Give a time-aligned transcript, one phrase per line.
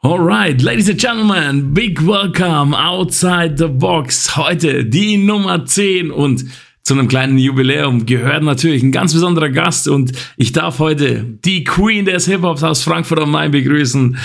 [0.00, 4.36] Alright, ladies and gentlemen, big welcome outside the box.
[4.36, 6.44] Heute die Nummer 10 und
[6.84, 11.64] zu einem kleinen Jubiläum gehört natürlich ein ganz besonderer Gast und ich darf heute die
[11.64, 14.16] Queen des Hip-Hops aus Frankfurt am Main begrüßen.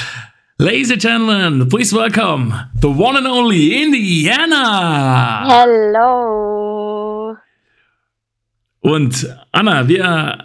[0.59, 5.47] Ladies and gentlemen, please welcome the one and only Indiana.
[5.47, 7.35] Hello.
[8.81, 10.42] Und Anna, wir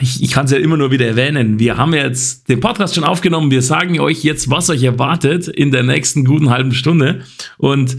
[0.00, 3.04] ich, ich kann es ja immer nur wieder erwähnen, wir haben jetzt den Podcast schon
[3.04, 3.50] aufgenommen.
[3.50, 7.24] Wir sagen euch jetzt, was euch erwartet in der nächsten guten halben Stunde.
[7.58, 7.96] Und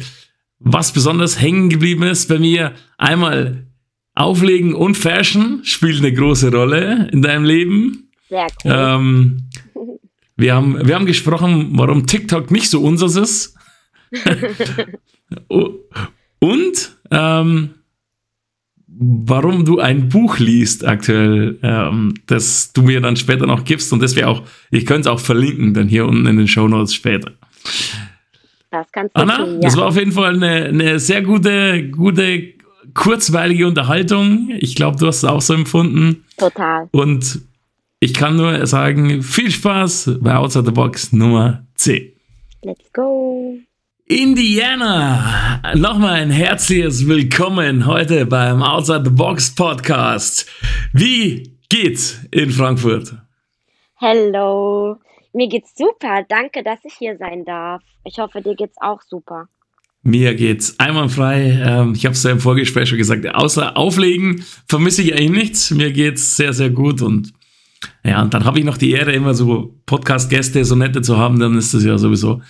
[0.59, 3.67] was besonders hängen geblieben ist bei mir, einmal
[4.15, 8.09] Auflegen und Fashion spielt eine große Rolle in deinem Leben.
[8.29, 8.71] Sehr cool.
[8.75, 9.49] Ähm,
[10.35, 13.55] wir, haben, wir haben gesprochen, warum TikTok nicht so unseres ist.
[16.39, 17.69] und ähm,
[18.99, 24.01] warum du ein Buch liest aktuell, ähm, das du mir dann später noch gibst und
[24.01, 26.93] das wäre auch, ich könnte es auch verlinken, dann hier unten in den Show Notes
[26.93, 27.31] später.
[28.71, 29.59] Das kannst du Anna, tun, ja.
[29.59, 32.53] das war auf jeden Fall eine, eine sehr gute, gute,
[32.93, 34.49] kurzweilige Unterhaltung.
[34.59, 36.25] Ich glaube, du hast es auch so empfunden.
[36.37, 36.89] Total.
[36.91, 37.41] Und
[37.99, 42.13] ich kann nur sagen, viel Spaß bei Outside the Box Nummer 10.
[42.63, 43.57] Let's go.
[44.09, 50.49] Indiana, nochmal ein herzliches Willkommen heute beim Outside the Box Podcast.
[50.93, 53.13] Wie geht's in Frankfurt?
[53.95, 54.95] Hello.
[55.33, 56.23] Mir geht's super.
[56.29, 57.81] Danke, dass ich hier sein darf.
[58.05, 59.49] Ich hoffe, dir geht's auch super.
[60.03, 61.61] Mir geht's einwandfrei.
[61.61, 63.27] Ähm, ich habe es ja im Vorgespräch schon gesagt.
[63.27, 65.71] Außer Auflegen vermisse ich eigentlich nichts.
[65.71, 67.33] Mir geht's sehr, sehr gut und
[68.03, 71.39] ja, und dann habe ich noch die Ehre, immer so Podcast-Gäste, so nette zu haben,
[71.39, 72.41] dann ist das ja sowieso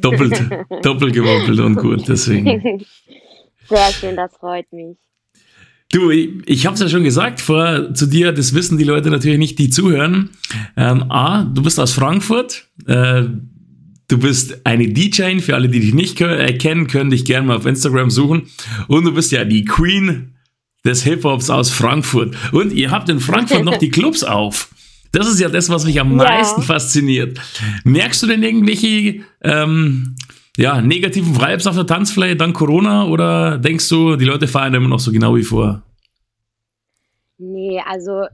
[0.00, 0.40] doppelt,
[0.82, 2.06] doppelt gewoppelt und gut.
[2.06, 2.46] Deswegen.
[3.68, 4.96] Sehr schön, das freut mich.
[5.92, 9.10] Du, ich, ich habe es ja schon gesagt vor zu dir, das wissen die Leute
[9.10, 10.30] natürlich nicht, die zuhören.
[10.76, 12.68] Ähm, A, du bist aus Frankfurt.
[12.86, 13.24] Äh,
[14.08, 17.56] du bist eine DJ, für alle, die dich nicht äh, kennen, können dich gerne mal
[17.56, 18.48] auf Instagram suchen.
[18.88, 20.34] Und du bist ja die Queen
[20.84, 22.36] des Hip-Hops aus Frankfurt.
[22.52, 24.70] Und ihr habt in Frankfurt noch die Clubs auf.
[25.12, 26.24] Das ist ja das, was mich am Ja.
[26.24, 27.38] meisten fasziniert.
[27.84, 30.14] Merkst du denn irgendwelche ähm,
[30.56, 34.88] ja, negativen Vibes auf der Tanzfläche dank Corona oder denkst du, die Leute feiern immer
[34.88, 35.82] noch so genau wie vor?
[37.38, 38.24] Nee, also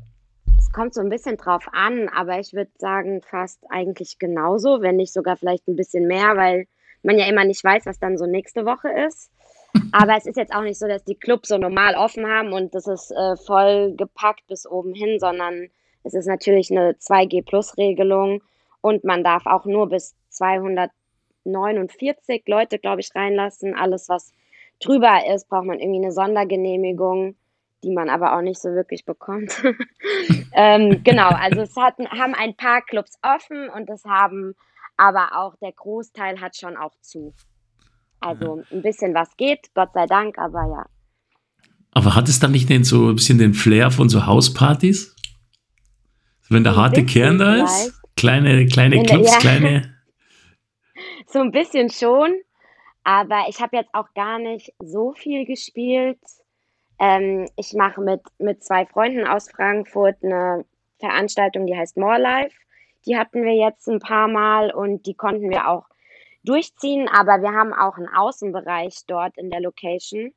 [0.59, 4.97] es kommt so ein bisschen drauf an, aber ich würde sagen, fast eigentlich genauso, wenn
[4.97, 6.67] nicht sogar vielleicht ein bisschen mehr, weil
[7.03, 9.31] man ja immer nicht weiß, was dann so nächste Woche ist.
[9.93, 12.75] Aber es ist jetzt auch nicht so, dass die Clubs so normal offen haben und
[12.75, 15.69] das ist äh, voll gepackt bis oben hin, sondern
[16.05, 18.43] es ist natürlich eine 2G-Plus-Regelung
[18.81, 23.75] und man darf auch nur bis 249 Leute, glaube ich, reinlassen.
[23.75, 24.33] Alles, was
[24.81, 27.37] drüber ist, braucht man irgendwie eine Sondergenehmigung,
[27.85, 29.63] die man aber auch nicht so wirklich bekommt.
[30.55, 34.55] ähm, genau, also es hatten, haben ein paar Clubs offen und es haben
[34.97, 37.35] aber auch der Großteil hat schon auch zu.
[38.21, 40.87] Also ein bisschen was geht, Gott sei Dank, aber ja.
[41.93, 45.12] Aber hat es dann nicht den, so ein bisschen den Flair von so Hauspartys?
[46.53, 47.93] Wenn der harte Kern da ist?
[47.93, 48.03] vielleicht.
[48.17, 49.39] Kleine, kleine Clubs, ja.
[49.39, 49.95] kleine.
[51.27, 52.35] So ein bisschen schon,
[53.05, 56.19] aber ich habe jetzt auch gar nicht so viel gespielt.
[56.99, 60.67] Ähm, ich mache mit, mit zwei Freunden aus Frankfurt eine
[60.99, 62.55] Veranstaltung, die heißt More Life.
[63.07, 65.87] Die hatten wir jetzt ein paar Mal und die konnten wir auch
[66.45, 70.35] durchziehen, aber wir haben auch einen Außenbereich dort in der Location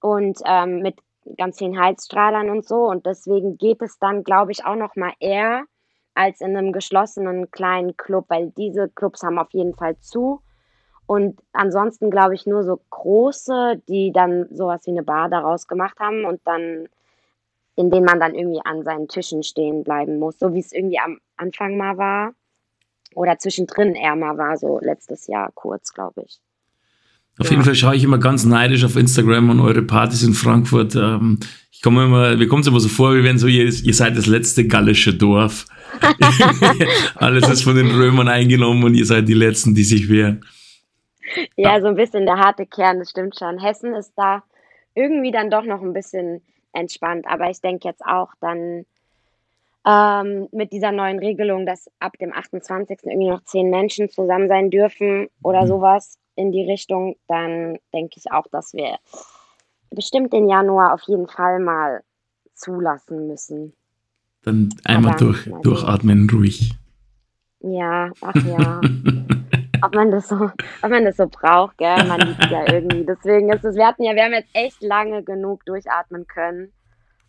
[0.00, 0.96] und ähm, mit
[1.36, 5.12] ganz vielen Heizstrahlern und so und deswegen geht es dann, glaube ich, auch noch mal
[5.20, 5.64] eher
[6.14, 10.42] als in einem geschlossenen kleinen Club, weil diese Clubs haben auf jeden Fall zu.
[11.06, 15.98] Und ansonsten glaube ich nur so große, die dann sowas wie eine Bar daraus gemacht
[15.98, 16.88] haben und dann,
[17.76, 20.98] in denen man dann irgendwie an seinen Tischen stehen bleiben muss, so wie es irgendwie
[20.98, 22.34] am Anfang mal war.
[23.14, 26.40] Oder zwischendrin eher mal war, so letztes Jahr kurz, glaube ich.
[27.38, 30.94] Auf jeden Fall schaue ich immer ganz neidisch auf Instagram und eure Partys in Frankfurt.
[30.94, 33.94] Ähm, ich komme immer, mir kommt es immer so vor, wie wenn so ihr, ihr
[33.94, 35.64] seid das letzte gallische Dorf.
[37.16, 40.44] Alles ist von den Römern eingenommen und ihr seid die Letzten, die sich wehren.
[41.56, 43.58] Ja, so ein bisschen der harte Kern, das stimmt schon.
[43.58, 44.42] Hessen ist da
[44.94, 46.42] irgendwie dann doch noch ein bisschen
[46.74, 47.24] entspannt.
[47.26, 48.84] Aber ich denke jetzt auch dann
[49.86, 52.98] ähm, mit dieser neuen Regelung, dass ab dem 28.
[53.04, 55.68] irgendwie noch zehn Menschen zusammen sein dürfen oder Mhm.
[55.68, 58.98] sowas in die Richtung, dann denke ich auch, dass wir
[59.90, 62.02] bestimmt den Januar auf jeden Fall mal
[62.54, 63.74] zulassen müssen.
[64.42, 66.72] Dann einmal Aber, durch, durchatmen, ruhig.
[67.60, 68.80] Ja, ach ja.
[69.82, 70.50] ob man das so,
[70.82, 72.04] ob man das so braucht, gell?
[72.06, 73.04] Man liebt ja irgendwie.
[73.04, 76.72] Deswegen ist es, wir hatten ja, wir haben jetzt echt lange genug durchatmen können.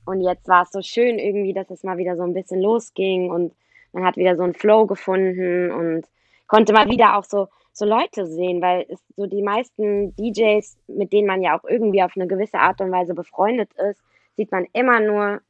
[0.06, 3.32] Und jetzt war es so schön irgendwie, dass es mal wieder so ein bisschen losging
[3.32, 3.54] und
[3.94, 6.06] man hat wieder so einen Flow gefunden und
[6.48, 11.12] konnte mal wieder auch so, so Leute sehen, weil es so die meisten DJs, mit
[11.12, 14.02] denen man ja auch irgendwie auf eine gewisse Art und Weise befreundet ist,
[14.38, 15.42] sieht man immer nur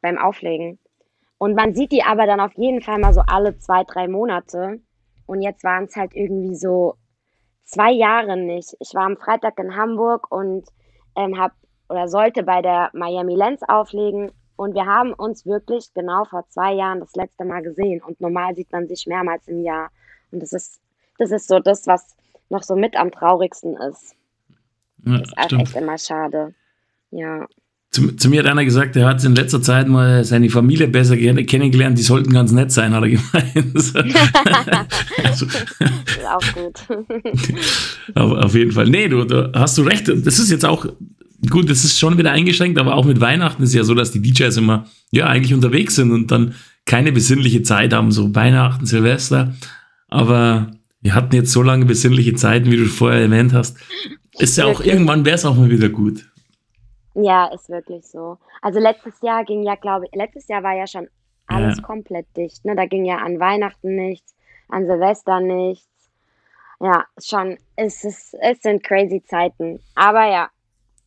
[0.00, 0.78] beim Auflegen.
[1.38, 4.80] Und man sieht die aber dann auf jeden Fall mal so alle zwei, drei Monate.
[5.26, 6.94] Und jetzt waren es halt irgendwie so
[7.64, 8.74] zwei Jahre nicht.
[8.80, 10.66] Ich war am Freitag in Hamburg und
[11.14, 11.54] ähm, habe
[11.88, 16.72] oder sollte bei der Miami Lens auflegen und wir haben uns wirklich genau vor zwei
[16.72, 18.02] Jahren das letzte Mal gesehen.
[18.02, 19.90] Und normal sieht man sich mehrmals im Jahr.
[20.32, 20.80] Und das ist,
[21.18, 22.16] das ist so das, was
[22.50, 24.14] noch so mit am traurigsten ist.
[25.04, 26.54] Ja, das ist halt echt immer schade.
[27.10, 27.46] Ja.
[27.90, 31.16] Zu, zu, mir hat einer gesagt, er hat in letzter Zeit mal seine Familie besser
[31.16, 33.94] kennengelernt, die sollten ganz nett sein, hat er gemeint.
[35.24, 35.46] also,
[36.28, 36.80] auch gut.
[38.14, 38.88] auf, auf, jeden Fall.
[38.88, 40.08] Nee, du, du hast du recht.
[40.08, 40.86] Das ist jetzt auch
[41.48, 44.20] gut, das ist schon wieder eingeschränkt, aber auch mit Weihnachten ist ja so, dass die
[44.20, 46.54] DJs immer ja eigentlich unterwegs sind und dann
[46.84, 49.54] keine besinnliche Zeit haben, so Weihnachten, Silvester.
[50.08, 50.75] Aber
[51.06, 53.78] wir hatten jetzt so lange besinnliche Zeiten, wie du vorher erwähnt hast.
[54.40, 56.28] Ist ja auch irgendwann wäre es auch mal wieder gut.
[57.14, 58.38] Ja, ist wirklich so.
[58.60, 61.06] Also letztes Jahr ging ja, glaube ich, letztes Jahr war ja schon
[61.46, 61.82] alles ja.
[61.84, 62.64] komplett dicht.
[62.64, 62.74] Ne?
[62.74, 64.34] Da ging ja an Weihnachten nichts,
[64.68, 65.86] an Silvester nichts.
[66.80, 69.78] Ja, schon, es, ist, es sind crazy Zeiten.
[69.94, 70.50] Aber ja,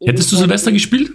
[0.02, 1.12] Hättest du Silvester gespielt?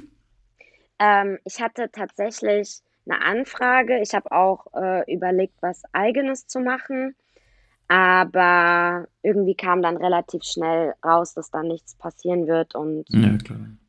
[0.98, 4.00] Ähm, ich hatte tatsächlich eine Anfrage.
[4.02, 7.14] Ich habe auch äh, überlegt, was Eigenes zu machen.
[7.88, 12.74] Aber irgendwie kam dann relativ schnell raus, dass da nichts passieren wird.
[12.74, 13.36] Und ja,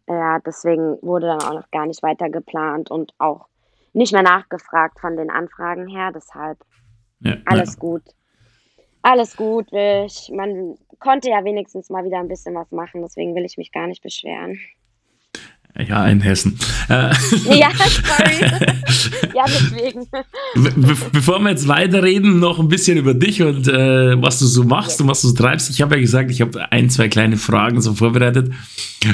[0.08, 3.48] ja, deswegen wurde dann auch noch gar nicht weiter geplant und auch
[3.94, 6.12] nicht mehr nachgefragt von den Anfragen her.
[6.14, 6.60] Deshalb
[7.22, 7.80] ja, alles ja.
[7.80, 8.04] gut.
[9.02, 9.68] Alles gut.
[9.72, 13.02] Ich, man konnte ja wenigstens mal wieder ein bisschen was machen.
[13.02, 14.60] Deswegen will ich mich gar nicht beschweren.
[15.78, 16.58] Ja, in Hessen.
[16.88, 18.40] Äh, ja, sorry.
[19.36, 20.08] ja, deswegen.
[20.56, 24.64] Be bevor wir jetzt weiterreden, noch ein bisschen über dich und äh, was du so
[24.64, 25.70] machst und was du so treibst.
[25.70, 28.54] Ich habe ja gesagt, ich habe ein, zwei kleine Fragen so vorbereitet.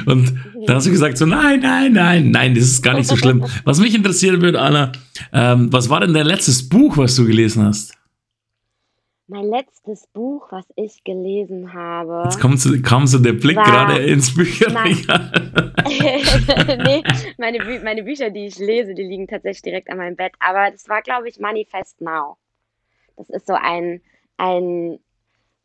[0.05, 0.33] Und
[0.67, 3.43] da hast du gesagt, so nein, nein, nein, nein, das ist gar nicht so schlimm.
[3.63, 4.91] Was mich interessieren würde, Anna,
[5.33, 7.93] ähm, was war denn dein letztes Buch, was du gelesen hast?
[9.31, 12.23] Mein letztes Buch, was ich gelesen habe.
[12.25, 15.31] Jetzt kommt so, kam so der Blick war, gerade ins Bücherregal.
[16.83, 17.01] nee,
[17.37, 20.33] meine, Bü meine Bücher, die ich lese, die liegen tatsächlich direkt an meinem Bett.
[20.39, 22.35] Aber das war, glaube ich, Manifest Now.
[23.15, 24.01] Das ist so ein,
[24.35, 24.99] ein,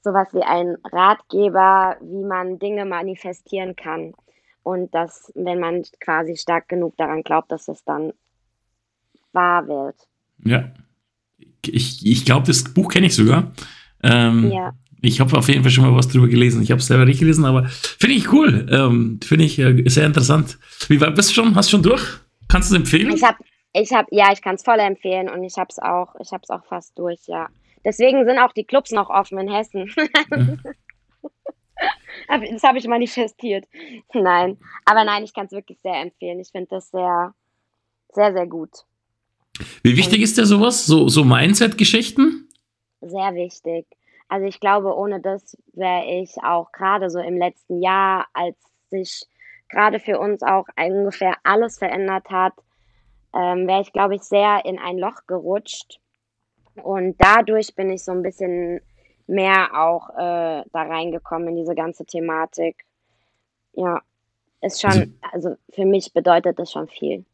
[0.00, 4.14] sowas wie ein Ratgeber, wie man Dinge manifestieren kann.
[4.62, 8.12] Und dass, wenn man quasi stark genug daran glaubt, dass es dann
[9.32, 9.96] wahr wird.
[10.44, 10.70] Ja
[11.74, 13.52] ich, ich glaube, das Buch kenne ich sogar.
[14.02, 14.72] Ähm, ja.
[15.02, 16.62] Ich habe auf jeden Fall schon mal was drüber gelesen.
[16.62, 18.66] Ich habe es selber nicht gelesen, aber finde ich cool.
[18.70, 20.58] Ähm, finde ich äh, sehr interessant.
[20.88, 21.54] Wie weit bist du schon?
[21.54, 22.02] Hast du schon durch?
[22.48, 23.14] Kannst du es empfehlen?
[23.14, 23.38] Ich habe,
[23.72, 26.42] ich habe, ja, ich kann es voll empfehlen und ich habe es auch, ich habe
[26.42, 27.48] es auch fast durch, ja.
[27.84, 29.92] Deswegen sind auch die Clubs noch offen in Hessen.
[32.28, 32.38] Ja.
[32.50, 33.66] das habe ich manifestiert.
[34.12, 36.40] Nein, aber nein, ich kann es wirklich sehr empfehlen.
[36.40, 37.34] Ich finde das sehr,
[38.12, 38.85] sehr, sehr gut.
[39.82, 40.86] Wie wichtig ist dir sowas?
[40.86, 42.48] So, so Mindset-Geschichten?
[43.00, 43.86] Sehr wichtig.
[44.28, 48.56] Also ich glaube, ohne das wäre ich auch gerade so im letzten Jahr, als
[48.90, 49.24] sich
[49.68, 52.54] gerade für uns auch ungefähr alles verändert hat,
[53.34, 56.00] ähm, wäre ich, glaube ich, sehr in ein Loch gerutscht.
[56.82, 58.80] Und dadurch bin ich so ein bisschen
[59.26, 62.84] mehr auch äh, da reingekommen in diese ganze Thematik.
[63.72, 64.00] Ja,
[64.60, 67.24] ist schon, also, also für mich bedeutet das schon viel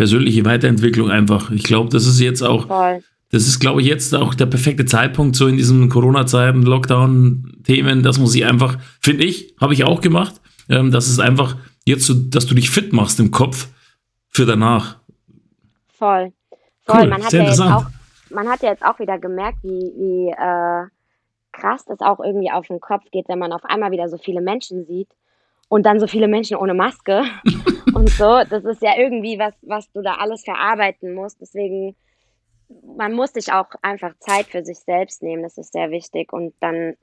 [0.00, 1.50] persönliche Weiterentwicklung einfach.
[1.50, 3.02] Ich glaube, das ist jetzt auch, Voll.
[3.32, 8.16] das ist, glaube ich, jetzt auch der perfekte Zeitpunkt so in diesen Corona-Zeiten, Lockdown-Themen, dass
[8.16, 10.40] man sich einfach, finde ich, habe ich auch gemacht,
[10.70, 11.54] ähm, dass es einfach
[11.84, 13.68] jetzt so, dass du dich fit machst im Kopf
[14.30, 14.96] für danach.
[15.98, 16.32] Voll.
[16.86, 17.00] Voll.
[17.02, 17.84] Cool, man, hat ja jetzt auch,
[18.30, 20.86] man hat ja jetzt auch wieder gemerkt, wie, wie äh,
[21.52, 24.40] krass das auch irgendwie auf den Kopf geht, wenn man auf einmal wieder so viele
[24.40, 25.10] Menschen sieht
[25.68, 27.24] und dann so viele Menschen ohne Maske
[28.00, 28.42] und so.
[28.48, 31.40] Das ist ja irgendwie was, was du da alles verarbeiten musst.
[31.40, 31.94] Deswegen,
[32.96, 35.42] man muss sich auch einfach Zeit für sich selbst nehmen.
[35.42, 36.32] Das ist sehr wichtig.
[36.32, 36.94] Und dann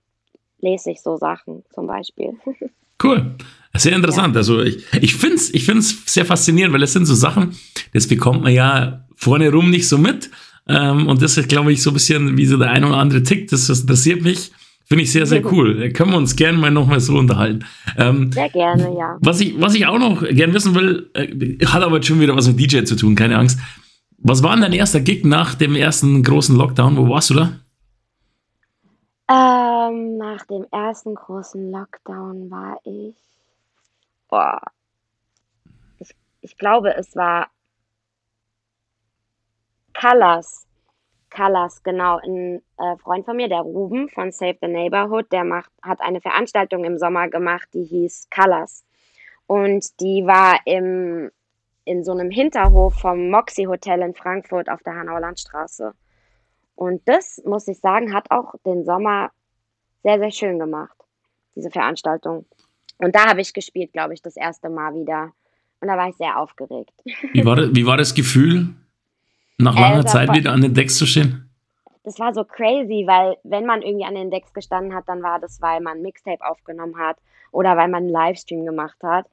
[0.60, 2.34] lese ich so Sachen zum Beispiel.
[3.04, 3.36] Cool.
[3.76, 4.34] Sehr interessant.
[4.34, 4.40] Ja.
[4.40, 7.56] Also ich, ich finde es ich find's sehr faszinierend, weil es sind so Sachen,
[7.94, 10.32] das bekommt man ja vorne rum nicht so mit.
[10.68, 13.22] Ähm, und das ist, glaube ich, so ein bisschen, wie so der ein oder andere
[13.22, 13.52] tickt.
[13.52, 14.52] Das, das interessiert mich.
[14.88, 15.78] Finde ich sehr, sehr cool.
[15.78, 17.66] Da können wir uns gerne mal nochmal so unterhalten.
[17.98, 19.18] Ähm, sehr gerne, ja.
[19.20, 22.38] Was ich, was ich auch noch gerne wissen will, äh, hat aber jetzt schon wieder
[22.38, 23.60] was mit DJ zu tun, keine Angst.
[24.18, 26.96] Was war denn dein erster Gig nach dem ersten großen Lockdown?
[26.96, 27.60] Wo warst du da?
[29.30, 33.16] Ähm, nach dem ersten großen Lockdown war ich.
[34.30, 34.62] Boah.
[36.00, 37.50] Ich, ich glaube, es war
[39.94, 40.67] Colors.
[41.38, 42.18] Colors, genau.
[42.18, 46.20] Ein äh, Freund von mir, der Ruben von Save the Neighborhood, der macht, hat eine
[46.20, 48.84] Veranstaltung im Sommer gemacht, die hieß Colors.
[49.46, 51.30] Und die war im,
[51.86, 55.94] in so einem Hinterhof vom Moxie Hotel in Frankfurt auf der Hanauer Landstraße.
[56.76, 59.30] Und das, muss ich sagen, hat auch den Sommer
[60.04, 60.98] sehr, sehr schön gemacht,
[61.56, 62.46] diese Veranstaltung.
[62.98, 65.32] Und da habe ich gespielt, glaube ich, das erste Mal wieder.
[65.82, 66.94] Und da war ich sehr aufgeregt.
[67.34, 68.74] Wie war das, wie war das Gefühl,
[69.58, 71.50] nach langer äh, Zeit wieder an den Decks zu stehen?
[72.04, 75.40] Das war so crazy, weil wenn man irgendwie an den Decks gestanden hat, dann war
[75.40, 77.18] das, weil man ein Mixtape aufgenommen hat
[77.52, 79.26] oder weil man einen Livestream gemacht hat.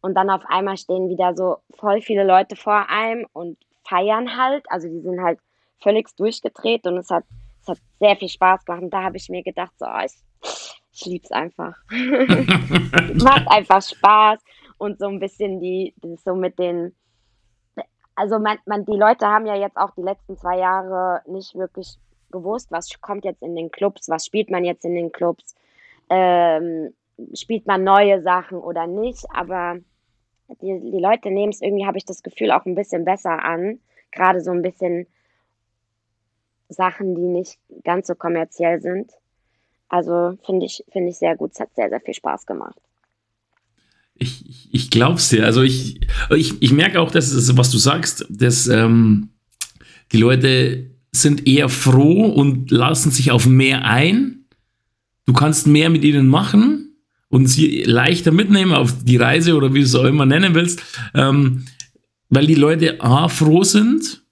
[0.00, 4.64] Und dann auf einmal stehen wieder so voll viele Leute vor einem und feiern halt.
[4.70, 5.38] Also die sind halt
[5.82, 7.24] völlig durchgedreht und es hat,
[7.62, 8.82] es hat sehr viel Spaß gemacht.
[8.82, 10.12] Und da habe ich mir gedacht, so, oh, ich,
[10.92, 11.74] ich liebe es einfach.
[13.22, 14.40] Macht einfach Spaß
[14.78, 16.94] und so ein bisschen die, so mit den,
[18.16, 21.96] also man, man, die Leute haben ja jetzt auch die letzten zwei Jahre nicht wirklich
[22.30, 25.54] gewusst, was kommt jetzt in den Clubs, was spielt man jetzt in den Clubs,
[26.10, 26.94] ähm,
[27.32, 29.78] spielt man neue Sachen oder nicht, aber
[30.60, 33.80] die, die Leute nehmen es irgendwie, habe ich das Gefühl, auch ein bisschen besser an,
[34.10, 35.06] gerade so ein bisschen
[36.68, 39.12] Sachen, die nicht ganz so kommerziell sind.
[39.88, 41.52] Also finde ich, finde ich sehr gut.
[41.52, 42.80] Es hat sehr, sehr viel Spaß gemacht.
[44.16, 45.44] Ich, ich, ich glaube es dir.
[45.44, 46.00] Also ich,
[46.34, 49.30] ich, ich merke auch, dass es, was du sagst, dass ähm,
[50.12, 54.46] die Leute sind eher froh und lassen sich auf mehr ein.
[55.26, 56.96] Du kannst mehr mit ihnen machen
[57.28, 60.82] und sie leichter mitnehmen auf die Reise oder wie du es auch immer nennen willst,
[61.14, 61.64] ähm,
[62.28, 64.22] weil die Leute A, froh sind,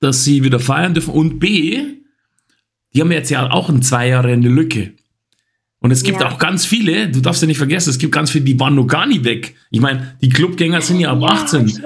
[0.00, 1.82] dass sie wieder feiern dürfen und B,
[2.94, 4.94] die haben jetzt ja auch in zwei Jahre eine Lücke.
[5.80, 6.28] Und es gibt ja.
[6.28, 8.86] auch ganz viele, du darfst ja nicht vergessen, es gibt ganz viele, die waren noch
[8.86, 9.54] gar nicht weg.
[9.70, 11.82] Ich meine, die Clubgänger sind ja ab ja, 18.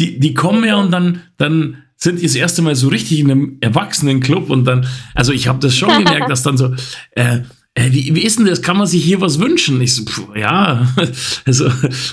[0.00, 3.30] Die, die kommen ja und dann, dann sind die das erste Mal so richtig in
[3.30, 6.74] einem Erwachsenenclub und dann, also ich habe das schon gemerkt, dass dann so,
[7.12, 7.38] äh,
[7.74, 8.60] äh, wie, wie ist denn das?
[8.60, 9.80] Kann man sich hier was wünschen?
[9.80, 10.92] Ich so, pff, ja,
[11.46, 11.70] also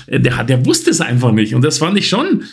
[0.08, 1.54] der, der wusste es einfach nicht.
[1.54, 2.44] Und das fand ich schon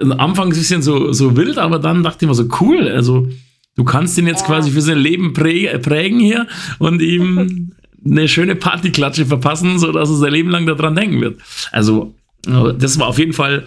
[0.00, 3.28] am Anfang ein bisschen so, so wild, aber dann dachte ich mir so, cool, also
[3.76, 4.46] du kannst ihn jetzt ja.
[4.46, 6.46] quasi für sein Leben prägen hier
[6.78, 7.72] und ihm
[8.08, 11.40] eine schöne Partyklatsche verpassen, sodass er sein Leben lang daran denken wird.
[11.72, 13.66] Also, das war auf jeden Fall,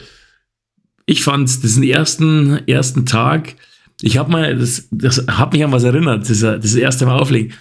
[1.05, 3.55] ich fand diesen ersten, ersten Tag,
[4.01, 7.53] ich habe mal, das, das hat mich an was erinnert, das, das erste Mal auflegen.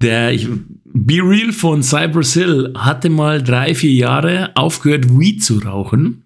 [0.00, 0.48] Der ich,
[0.84, 6.24] Be Real von Cypress Hill hatte mal drei, vier Jahre aufgehört, Weed zu rauchen,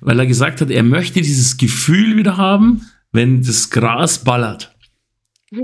[0.00, 4.74] weil er gesagt hat, er möchte dieses Gefühl wieder haben, wenn das Gras ballert.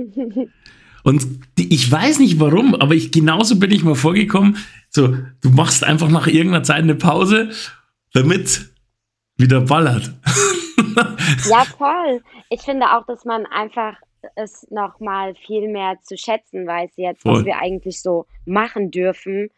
[1.05, 1.27] Und
[1.59, 4.57] die, ich weiß nicht warum, aber ich genauso bin ich mal vorgekommen.
[4.89, 5.09] So,
[5.43, 7.51] du machst einfach nach irgendeiner Zeit eine Pause,
[8.15, 8.71] damit
[9.37, 10.13] wieder ballert.
[11.51, 12.23] ja, voll.
[12.49, 13.97] Ich finde auch, dass man einfach
[14.35, 17.35] es nochmal viel mehr zu schätzen weiß jetzt, voll.
[17.35, 19.51] was wir eigentlich so machen dürfen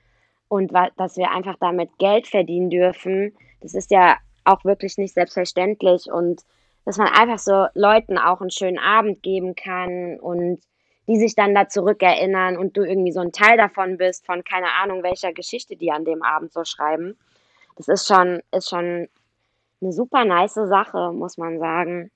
[0.48, 3.32] und dass wir einfach damit Geld verdienen dürfen.
[3.60, 6.42] Das ist ja auch wirklich nicht selbstverständlich und
[6.84, 10.60] dass man einfach so Leuten auch einen schönen Abend geben kann und
[11.08, 14.72] die sich dann da zurückerinnern und du irgendwie so ein Teil davon bist, von keine
[14.82, 17.16] Ahnung welcher Geschichte die an dem Abend so schreiben.
[17.76, 19.08] Das ist schon, ist schon
[19.80, 22.10] eine super nice Sache, muss man sagen.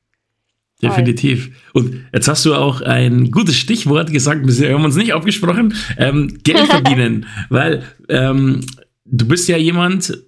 [0.82, 1.50] Definitiv.
[1.75, 6.38] Und jetzt hast du auch ein gutes Stichwort gesagt, wir haben uns nicht aufgesprochen, ähm,
[6.42, 8.64] Geld verdienen, weil ähm,
[9.04, 10.18] du bist ja jemand,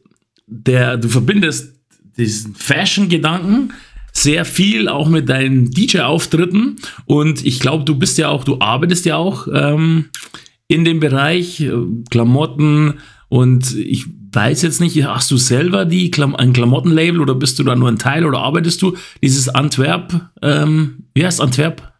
[0.46, 1.74] der, du verbindest
[2.18, 3.72] diesen Fashion-Gedanken
[4.12, 6.76] sehr viel auch mit deinen DJ-Auftritten
[7.06, 10.10] und ich glaube, du bist ja auch, du arbeitest ja auch ähm,
[10.68, 11.72] in dem Bereich äh,
[12.10, 17.58] Klamotten und ich weiß jetzt nicht, hast du selber die Klam ein Klamottenlabel oder bist
[17.58, 21.92] du da nur ein Teil oder arbeitest du dieses Antwerp, ähm, wie heißt Antwerp?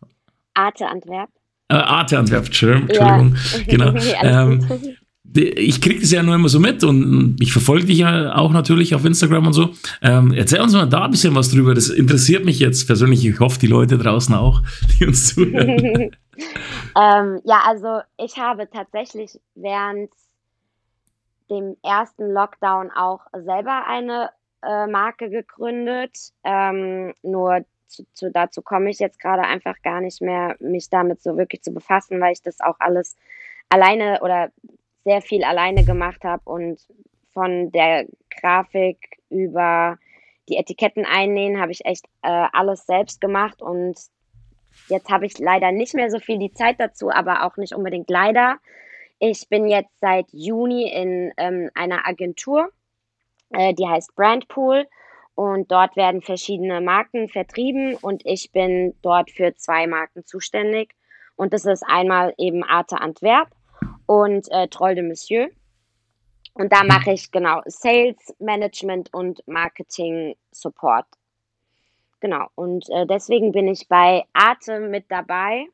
[0.55, 1.31] Arte Antwerp.
[1.69, 2.89] Äh, Arte Antwerp, Entschuldigung.
[2.95, 3.31] Ja.
[3.67, 3.95] Genau.
[4.23, 4.67] ähm,
[5.35, 8.95] ich kriege das ja nur immer so mit und ich verfolge dich ja auch natürlich
[8.95, 9.71] auf Instagram und so.
[10.03, 11.75] Ähm, erzähl uns mal da ein bisschen was drüber.
[11.75, 13.25] Das interessiert mich jetzt persönlich.
[13.25, 14.63] Ich hoffe, die Leute draußen auch,
[14.99, 15.79] die uns zuhören.
[16.97, 20.11] ähm, ja, also ich habe tatsächlich während
[21.51, 24.31] dem ersten Lockdown auch selber eine
[24.63, 26.17] äh, Marke gegründet.
[26.45, 31.23] Ähm, nur zu, zu, dazu komme ich jetzt gerade einfach gar nicht mehr, mich damit
[31.23, 33.17] so wirklich zu befassen, weil ich das auch alles
[33.69, 34.51] alleine oder
[35.05, 36.81] sehr viel alleine gemacht habe und
[37.33, 38.99] von der Grafik
[39.31, 39.99] über
[40.49, 43.99] die Etiketten einnähen habe ich echt äh, alles selbst gemacht und
[44.89, 48.11] jetzt habe ich leider nicht mehr so viel die Zeit dazu, aber auch nicht unbedingt
[48.11, 48.59] leider.
[49.19, 52.71] Ich bin jetzt seit Juni in ähm, einer Agentur,
[53.51, 54.87] äh, die heißt Brandpool
[55.35, 60.95] Und dort werden verschiedene Marken vertrieben und ich bin dort für zwei Marken zuständig.
[61.37, 63.49] Und das ist einmal eben Arte Antwerp
[64.13, 65.49] und äh, Troll de Monsieur.
[66.53, 71.07] Und da mache ich genau Sales, Management und Marketing Support.
[72.21, 72.49] Genau.
[72.55, 75.65] Und äh, deswegen bin ich bei Arte mit dabei.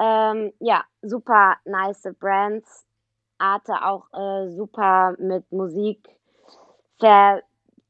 [0.00, 2.84] Ähm, ja, super nice Brands.
[3.38, 6.08] Arte auch äh, super mit Musik.
[6.98, 7.42] Ver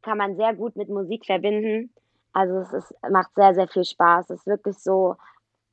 [0.03, 1.91] kann man sehr gut mit Musik verbinden.
[2.35, 4.29] Also es ist, macht sehr, sehr viel Spaß.
[4.29, 5.17] Es ist wirklich so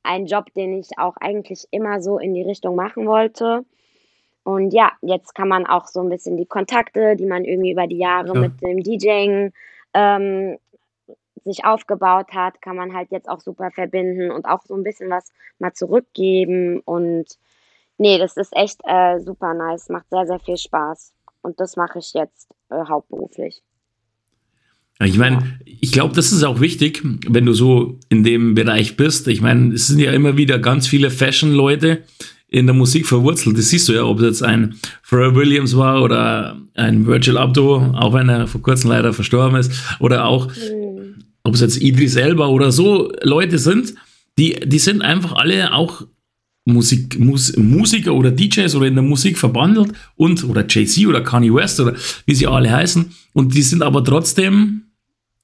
[0.02, 3.66] ein Job, den ich auch eigentlich immer so in die Richtung machen wollte.
[4.48, 7.86] Und ja, jetzt kann man auch so ein bisschen die Kontakte, die man irgendwie über
[7.86, 8.40] die Jahre ja.
[8.40, 9.52] mit dem DJing
[9.92, 10.56] ähm,
[11.44, 15.10] sich aufgebaut hat, kann man halt jetzt auch super verbinden und auch so ein bisschen
[15.10, 16.80] was mal zurückgeben.
[16.86, 17.26] Und
[17.98, 21.12] nee, das ist echt äh, super nice, macht sehr, sehr viel Spaß.
[21.42, 23.62] Und das mache ich jetzt äh, hauptberuflich.
[25.04, 29.28] Ich meine, ich glaube, das ist auch wichtig, wenn du so in dem Bereich bist.
[29.28, 32.02] Ich meine, es sind ja immer wieder ganz viele Fashion-Leute
[32.48, 33.58] in der Musik verwurzelt.
[33.58, 37.76] Das siehst du ja, ob es jetzt ein Pharrell Williams war oder ein Virgil Abdo,
[37.94, 41.24] auch wenn er vor kurzem leider verstorben ist, oder auch, mhm.
[41.42, 43.94] ob es jetzt Idris Elba oder so Leute sind,
[44.38, 46.06] die, die sind einfach alle auch
[46.64, 51.52] Musik, Mus, Musiker oder DJs oder in der Musik verbandelt und oder Jay-Z oder Kanye
[51.52, 51.94] West oder
[52.26, 53.10] wie sie alle heißen.
[53.32, 54.82] Und die sind aber trotzdem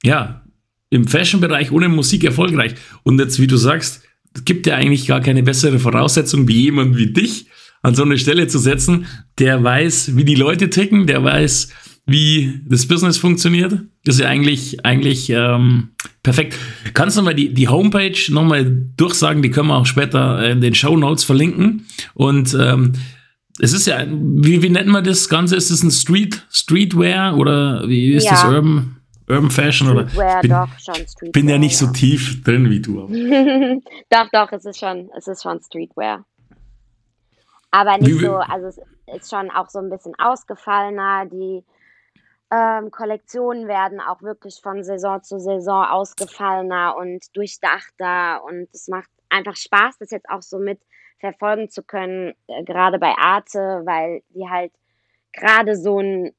[0.04, 0.42] ja,
[0.90, 2.74] im Fashion-Bereich ohne Musik erfolgreich.
[3.02, 4.03] Und jetzt, wie du sagst,
[4.44, 7.46] gibt ja eigentlich gar keine bessere Voraussetzung, wie jemand wie dich
[7.82, 9.06] an so eine Stelle zu setzen,
[9.38, 11.68] der weiß, wie die Leute ticken, der weiß,
[12.06, 13.78] wie das Business funktioniert.
[14.04, 15.90] Das ist ja eigentlich, eigentlich ähm,
[16.22, 16.56] perfekt.
[16.92, 19.42] Kannst du mal die, die Homepage nochmal durchsagen?
[19.42, 21.86] Die können wir auch später in den Show Notes verlinken.
[22.14, 22.92] Und ähm,
[23.58, 25.56] es ist ja, wie, wie nennt man das Ganze?
[25.56, 28.32] Ist es ein Street, Streetwear oder wie ist ja.
[28.32, 28.96] das Urban?
[29.28, 30.40] Urban Fashion Streetwear, oder?
[30.40, 31.32] Bin, doch, schon Streetwear.
[31.32, 33.06] Bin ja nicht so tief drin wie du.
[34.10, 36.24] doch, doch, es ist schon, es ist schon Streetwear.
[37.70, 38.78] Aber nicht wie, so, also es
[39.16, 41.26] ist schon auch so ein bisschen ausgefallener.
[41.26, 41.64] Die
[42.52, 49.10] ähm, Kollektionen werden auch wirklich von Saison zu Saison ausgefallener und durchdachter und es macht
[49.28, 50.80] einfach Spaß, das jetzt auch so mit
[51.18, 54.72] verfolgen zu können, äh, gerade bei Arte, weil die halt
[55.32, 56.32] gerade so ein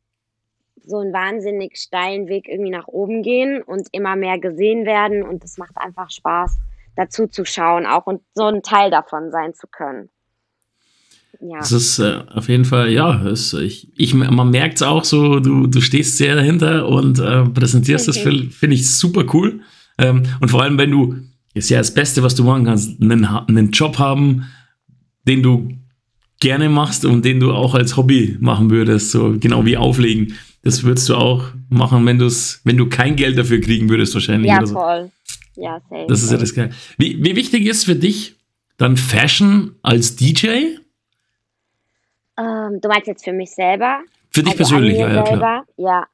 [0.87, 5.23] so einen wahnsinnig steilen Weg irgendwie nach oben gehen und immer mehr gesehen werden.
[5.23, 6.57] Und es macht einfach Spaß,
[6.95, 10.09] dazu zu schauen auch und so ein Teil davon sein zu können.
[11.41, 11.59] Ja.
[11.59, 15.39] Das ist äh, auf jeden Fall, ja, es, ich, ich, man merkt es auch so,
[15.39, 18.47] du, du stehst sehr dahinter und äh, präsentierst okay.
[18.47, 19.61] das, finde ich super cool.
[19.97, 21.15] Ähm, und vor allem, wenn du,
[21.53, 24.45] ist ja das Beste, was du machen kannst, einen, einen Job haben,
[25.27, 25.69] den du
[26.39, 30.33] gerne machst und den du auch als Hobby machen würdest, so genau wie Auflegen.
[30.65, 34.49] Das würdest du auch machen, wenn, du's, wenn du kein Geld dafür kriegen würdest, wahrscheinlich.
[34.49, 34.73] Ja, so.
[34.73, 35.12] voll.
[35.56, 36.08] Ja, safe.
[36.08, 36.71] Das ist ja das Geile.
[36.97, 38.36] Wie, wie wichtig ist für dich
[38.78, 40.47] dann Fashion als DJ?
[42.38, 43.99] Ähm, du meinst jetzt für mich selber?
[44.32, 45.65] Für dich also persönlich, ja, ja, klar.
[45.78, 46.08] Ja,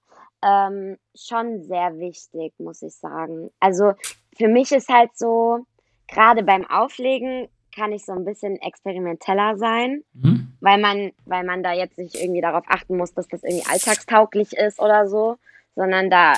[0.44, 3.50] ähm, schon sehr wichtig, muss ich sagen.
[3.62, 3.94] Also
[4.38, 5.66] für mich ist halt so,
[6.08, 10.41] gerade beim Auflegen kann ich so ein bisschen experimenteller sein, mhm.
[10.62, 14.54] Weil man, weil man da jetzt nicht irgendwie darauf achten muss, dass das irgendwie alltagstauglich
[14.54, 15.38] ist oder so,
[15.76, 16.36] sondern da,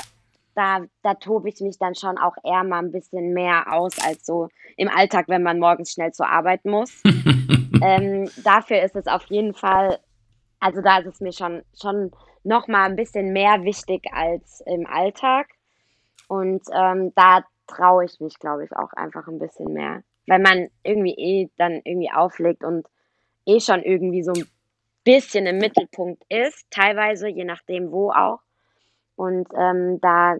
[0.55, 4.25] da, da tobe ich mich dann schon auch eher mal ein bisschen mehr aus als
[4.25, 7.03] so im Alltag, wenn man morgens schnell zur Arbeit muss.
[7.83, 9.99] ähm, dafür ist es auf jeden Fall,
[10.59, 12.12] also da ist es mir schon, schon
[12.43, 15.47] noch mal ein bisschen mehr wichtig als im Alltag.
[16.27, 20.69] Und ähm, da traue ich mich, glaube ich, auch einfach ein bisschen mehr weil man
[20.83, 22.88] irgendwie eh dann irgendwie auflegt und
[23.45, 24.47] eh schon irgendwie so ein
[25.03, 28.39] bisschen im Mittelpunkt ist, teilweise, je nachdem wo auch.
[29.15, 30.36] Und ähm, da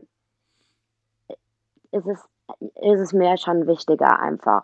[1.92, 2.20] ist es,
[2.60, 4.64] ist es mir schon wichtiger einfach.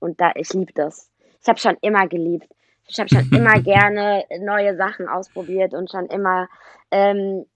[0.00, 1.10] Und da, ich liebe das.
[1.40, 2.48] Ich habe schon immer geliebt.
[2.86, 6.48] Ich habe schon immer gerne neue Sachen ausprobiert und schon immer
[6.90, 7.46] ähm,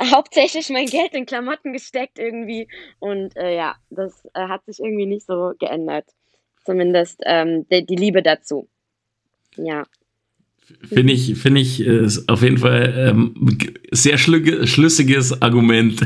[0.00, 2.68] hauptsächlich mein Geld in Klamotten gesteckt irgendwie.
[2.98, 6.06] Und äh, ja, das äh, hat sich irgendwie nicht so geändert
[6.64, 8.68] zumindest ähm, die, die, Liebe dazu.
[9.56, 9.84] Ja.
[10.88, 13.58] Finde ich, finde ich ist auf jeden Fall ähm,
[13.90, 16.00] sehr schlüssiges Argument.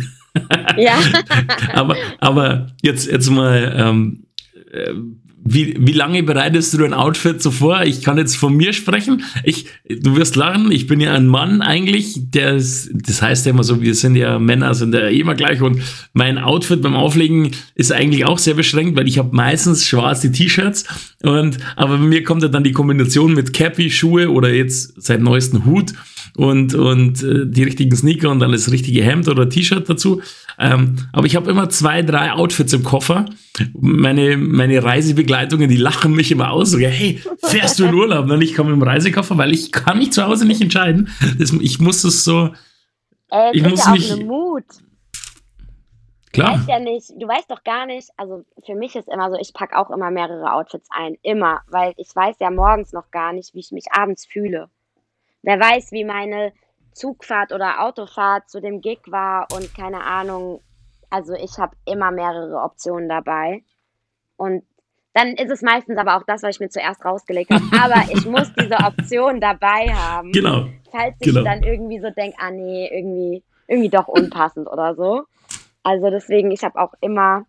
[0.77, 0.99] Ja.
[1.73, 4.25] aber, aber jetzt, jetzt mal, ähm,
[4.73, 4.95] äh,
[5.47, 7.83] wie, wie lange bereitest du dein Outfit so vor?
[7.83, 9.23] Ich kann jetzt von mir sprechen.
[9.45, 13.51] Ich, du wirst lachen, ich bin ja ein Mann eigentlich, der ist, das heißt ja
[13.51, 15.83] immer so, wir sind ja Männer, sind ja immer gleich und
[16.15, 20.85] mein Outfit beim Auflegen ist eigentlich auch sehr beschränkt, weil ich habe meistens schwarze T-Shirts
[21.23, 25.21] und aber bei mir kommt ja dann die Kombination mit Cappy, Schuhe oder jetzt seit
[25.21, 25.93] neuestem Hut
[26.37, 30.21] und, und äh, die richtigen Sneaker und dann das richtige Hemd oder T-Shirt dazu.
[30.59, 33.27] Ähm, aber ich habe immer zwei, drei Outfits im Koffer.
[33.73, 36.71] Meine, meine Reisebegleitungen, die lachen mich immer aus.
[36.71, 38.29] So, hey, fährst du in Urlaub?
[38.29, 41.09] Und ich komme im Reisekoffer, weil ich kann mich zu Hause nicht entscheiden.
[41.39, 42.51] Das, ich muss es so.
[43.31, 44.25] Ey, es ich muss ja auch mich.
[44.25, 44.65] Mut.
[46.33, 46.59] Du Klar.
[46.59, 49.55] weißt ja nicht, du weißt doch gar nicht, also für mich ist immer so, ich
[49.55, 53.55] packe auch immer mehrere Outfits ein, immer, weil ich weiß ja morgens noch gar nicht,
[53.55, 54.69] wie ich mich abends fühle.
[55.45, 56.53] Wer weiß, wie meine
[56.93, 60.61] Zugfahrt oder Autofahrt zu dem Gig war und keine Ahnung.
[61.11, 63.63] Also ich habe immer mehrere Optionen dabei.
[64.37, 64.65] Und
[65.13, 67.63] dann ist es meistens aber auch das, was ich mir zuerst rausgelegt habe.
[67.85, 70.67] Aber ich muss diese Option dabei haben, Genau.
[70.91, 71.45] falls ich Genau.
[71.45, 75.23] dann irgendwie so denke, ah nee, irgendwie, irgendwie doch unpassend oder so.
[75.85, 77.45] Also deswegen, ich habe auch immer,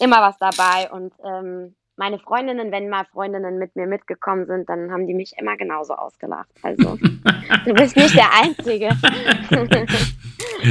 [0.00, 0.90] immer was dabei.
[0.90, 5.32] Und ähm, meine Freundinnen, wenn mal Freundinnen mit mir mitgekommen sind, dann haben die mich
[5.38, 6.48] immer genauso ausgelacht.
[6.62, 6.96] Also
[7.66, 8.88] du bist nicht der Einzige.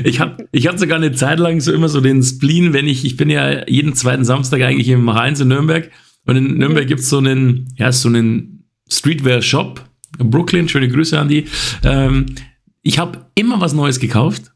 [0.04, 3.06] Ich, hab, ich hatte sogar eine Zeit lang so immer so den Spleen, wenn ich,
[3.06, 5.92] ich bin ja jeden zweiten Samstag eigentlich im Heinz in Nürnberg
[6.26, 9.84] und in Nürnberg gibt es so einen, ja, so einen Streetwear-Shop
[10.20, 11.48] in Brooklyn, schöne Grüße an die.
[11.84, 12.28] Ähm,
[12.82, 14.52] ich habe immer was Neues gekauft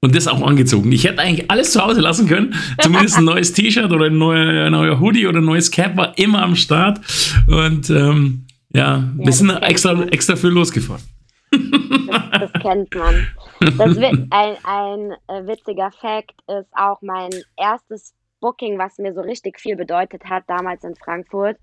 [0.00, 0.90] und das auch angezogen.
[0.92, 4.66] Ich hätte eigentlich alles zu Hause lassen können, zumindest ein neues T-Shirt oder ein neuer,
[4.66, 7.00] ein neuer Hoodie oder ein neues Cap war immer am Start
[7.46, 11.02] und ähm, ja, wir sind extra, extra viel losgefahren.
[11.50, 13.26] Das, das kennt man.
[13.60, 19.20] Das wi- ein, ein äh, witziger Fact ist auch mein erstes Booking, was mir so
[19.20, 21.56] richtig viel bedeutet hat, damals in Frankfurt,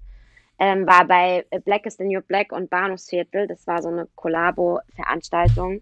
[0.59, 3.47] ähm, war bei Black is the New Black und Bahnhofsviertel.
[3.47, 5.81] Das war so eine Kollabo-Veranstaltung.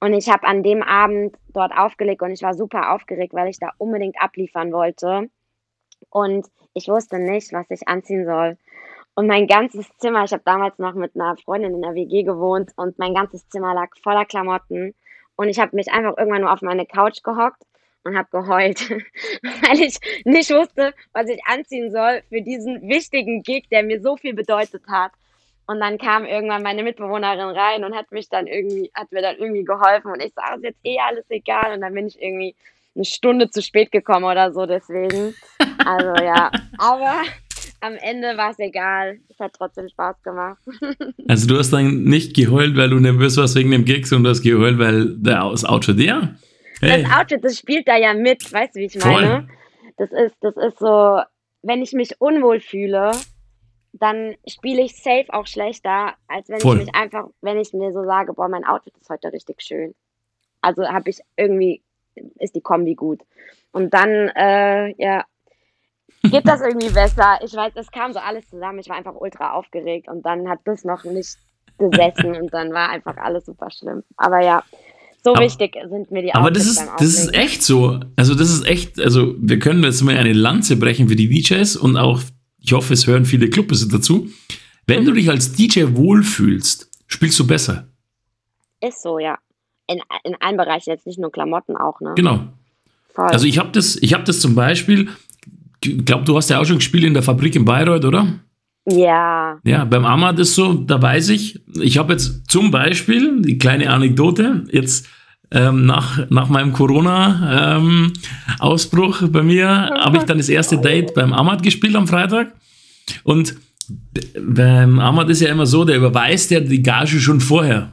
[0.00, 3.58] Und ich habe an dem Abend dort aufgelegt und ich war super aufgeregt, weil ich
[3.58, 5.28] da unbedingt abliefern wollte.
[6.08, 8.56] Und ich wusste nicht, was ich anziehen soll.
[9.14, 12.70] Und mein ganzes Zimmer, ich habe damals noch mit einer Freundin in der WG gewohnt
[12.76, 14.94] und mein ganzes Zimmer lag voller Klamotten.
[15.36, 17.62] Und ich habe mich einfach irgendwann nur auf meine Couch gehockt
[18.04, 18.90] und habe geheult,
[19.42, 24.16] weil ich nicht wusste, was ich anziehen soll für diesen wichtigen Gig, der mir so
[24.16, 25.12] viel bedeutet hat.
[25.70, 29.36] Und dann kam irgendwann meine Mitbewohnerin rein und hat mich dann irgendwie, hat mir dann
[29.36, 31.74] irgendwie geholfen und ich sage, ist jetzt eh alles egal.
[31.74, 32.56] Und dann bin ich irgendwie
[32.96, 35.32] eine Stunde zu spät gekommen oder so, deswegen.
[35.86, 37.22] Also ja, aber
[37.82, 39.20] am Ende war es egal.
[39.28, 40.58] Es hat trotzdem Spaß gemacht.
[41.28, 44.30] Also du hast dann nicht geheult, weil du nervös warst wegen dem Gig, sondern du
[44.30, 46.34] hast geheult, weil der das Outfit, ja.
[46.80, 49.12] Hey, Das Outfit, das spielt da ja mit, weißt du, wie ich Voll.
[49.12, 49.48] meine?
[49.98, 51.20] Das ist, das ist so,
[51.62, 53.12] wenn ich mich unwohl fühle,
[53.92, 56.78] dann spiele ich safe auch schlechter, als wenn Voll.
[56.80, 59.94] ich mich einfach, wenn ich mir so sage, boah, mein Outfit ist heute richtig schön.
[60.60, 61.82] Also habe ich irgendwie,
[62.38, 63.20] ist die Kombi gut.
[63.72, 65.24] Und dann, äh, ja,
[66.22, 67.38] geht das irgendwie besser.
[67.42, 68.78] Ich weiß, es kam so alles zusammen.
[68.78, 71.36] Ich war einfach ultra aufgeregt und dann hat das noch nicht
[71.78, 74.02] gesessen und dann war einfach alles super schlimm.
[74.16, 74.62] Aber ja,
[75.24, 78.00] so Aber- wichtig sind mir die aber das ist, das ist echt so.
[78.16, 81.76] Also das ist echt, also wir können jetzt mal eine Lanze brechen für die DJs
[81.76, 82.20] und auch,
[82.60, 84.28] ich hoffe, es hören viele Clubbesitzer dazu.
[84.86, 87.88] Wenn du dich als DJ wohlfühlst, spielst du besser.
[88.80, 89.38] Ist so, ja.
[89.86, 92.12] In, in allen Bereichen, jetzt nicht nur Klamotten auch, ne?
[92.16, 92.44] Genau.
[93.14, 93.26] Voll.
[93.26, 95.08] Also ich habe das, ich habe das zum Beispiel,
[95.82, 98.40] ich glaube, du hast ja auch schon gespielt in der Fabrik in Bayreuth, oder?
[98.86, 99.58] ja.
[99.62, 103.90] Ja, beim Ahmad ist so, da weiß ich, ich habe jetzt zum Beispiel, die kleine
[103.90, 105.06] Anekdote, jetzt
[105.52, 111.62] ähm, nach, nach meinem Corona-Ausbruch bei mir, habe ich dann das erste Date beim Ahmad
[111.62, 112.54] gespielt am Freitag.
[113.24, 113.56] Und
[114.40, 117.90] beim Ahmad ist ja immer so, der überweist ja die Gage schon vorher.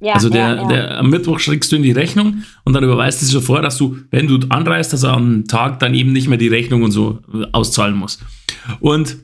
[0.00, 0.68] ja also der, ja, ja.
[0.68, 3.76] der am Mittwoch schreibst du in die Rechnung und dann überweist es schon vor, dass
[3.76, 6.92] du, wenn du anreist, dass er am Tag dann eben nicht mehr die Rechnung und
[6.92, 7.20] so
[7.52, 8.18] auszahlen muss.
[8.80, 9.16] Und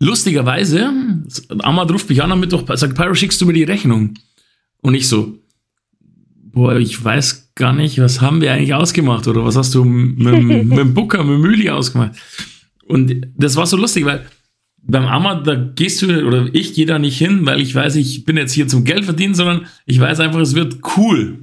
[0.00, 0.92] lustigerweise,
[1.60, 4.14] Ahmad ruft mich an am Mittwoch, sagt, Pyro, schickst du mir die Rechnung?
[4.80, 5.38] Und ich so,
[6.52, 10.42] boah, ich weiß gar nicht, was haben wir eigentlich ausgemacht oder was hast du mit,
[10.42, 12.12] mit dem Booker, mit Müli ausgemacht?
[12.86, 14.26] Und das war so lustig, weil
[14.82, 18.24] beim Ahmad, da gehst du, oder ich gehe da nicht hin, weil ich weiß, ich
[18.24, 21.38] bin jetzt hier zum Geld verdienen, sondern ich weiß einfach, es wird cool.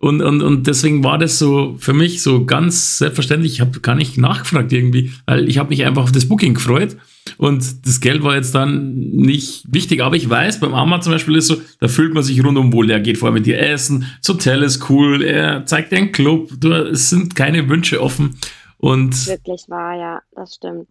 [0.00, 3.52] Und, und, und deswegen war das so für mich so ganz selbstverständlich.
[3.52, 6.96] Ich habe gar nicht nachgefragt irgendwie, weil ich habe mich einfach auf das Booking gefreut.
[7.36, 11.36] Und das Geld war jetzt dann nicht wichtig, aber ich weiß, beim Ahmad zum Beispiel
[11.36, 12.90] ist so, da fühlt man sich rundum wohl.
[12.90, 16.48] Er geht vorher mit dir essen, das Hotel ist cool, er zeigt dir einen Club,
[16.58, 18.38] du, es sind keine Wünsche offen.
[18.78, 20.88] Und Wirklich wahr, ja, das stimmt.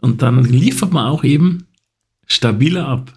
[0.00, 1.68] Und dann liefert man auch eben
[2.26, 3.12] stabiler ab.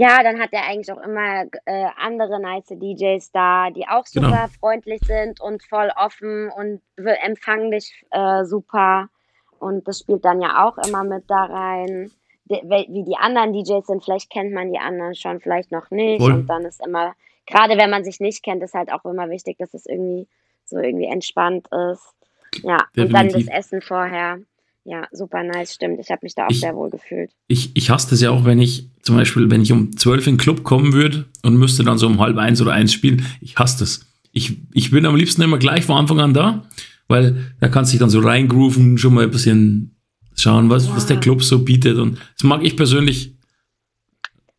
[0.00, 4.28] Ja, dann hat er eigentlich auch immer äh, andere nice DJs da, die auch Genau.
[4.28, 9.10] super freundlich sind und voll offen und empfangen dich äh, super.
[9.58, 12.10] Und das spielt dann ja auch immer mit da rein.
[12.46, 14.02] wie die anderen DJs sind.
[14.02, 16.22] Vielleicht kennt man die anderen schon, vielleicht noch nicht.
[16.22, 16.32] Voll.
[16.32, 17.14] Und dann ist immer,
[17.46, 20.26] gerade wenn man sich nicht kennt, ist halt auch immer wichtig, dass es irgendwie
[20.64, 22.14] so irgendwie entspannt ist.
[22.62, 23.48] Ja, und dann das Definitiv.
[23.54, 24.38] Essen vorher.
[24.84, 26.00] Ja, super nice, stimmt.
[26.00, 27.30] Ich habe mich da auch Ich- sehr wohl gefühlt.
[27.48, 30.34] Ich, ich hasse das ja auch, wenn ich zum Beispiel, wenn ich um 12 in
[30.34, 33.24] den Club kommen würde und müsste dann so um halb eins oder eins spielen.
[33.40, 34.06] Ich hasse das.
[34.32, 36.64] Ich, ich bin am liebsten immer gleich von Anfang an da,
[37.08, 39.96] weil da kannst du dich dann so reingrooven, schon mal ein bisschen
[40.36, 41.20] schauen, was, was der Ja.
[41.22, 41.98] Club so bietet.
[41.98, 43.34] Und das mag ich persönlich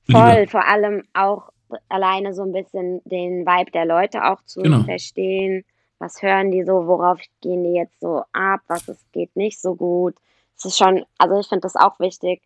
[0.08, 0.20] lieber.
[0.32, 1.50] Voll, vor allem auch
[1.90, 4.84] alleine so ein bisschen den Vibe der Leute auch zu Genau.
[4.84, 5.64] verstehen.
[6.02, 9.76] Was hören die so, worauf gehen die jetzt so ab, was es geht nicht so
[9.76, 10.16] gut.
[10.58, 12.42] Es ist schon, also ich finde das auch wichtig,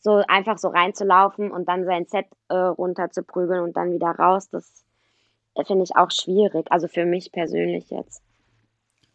[0.00, 4.08] so einfach so reinzulaufen und dann sein Set äh, runter zu prügeln und dann wieder
[4.08, 4.48] raus.
[4.50, 4.68] Das
[5.54, 8.22] äh, finde ich auch schwierig, also für mich persönlich jetzt.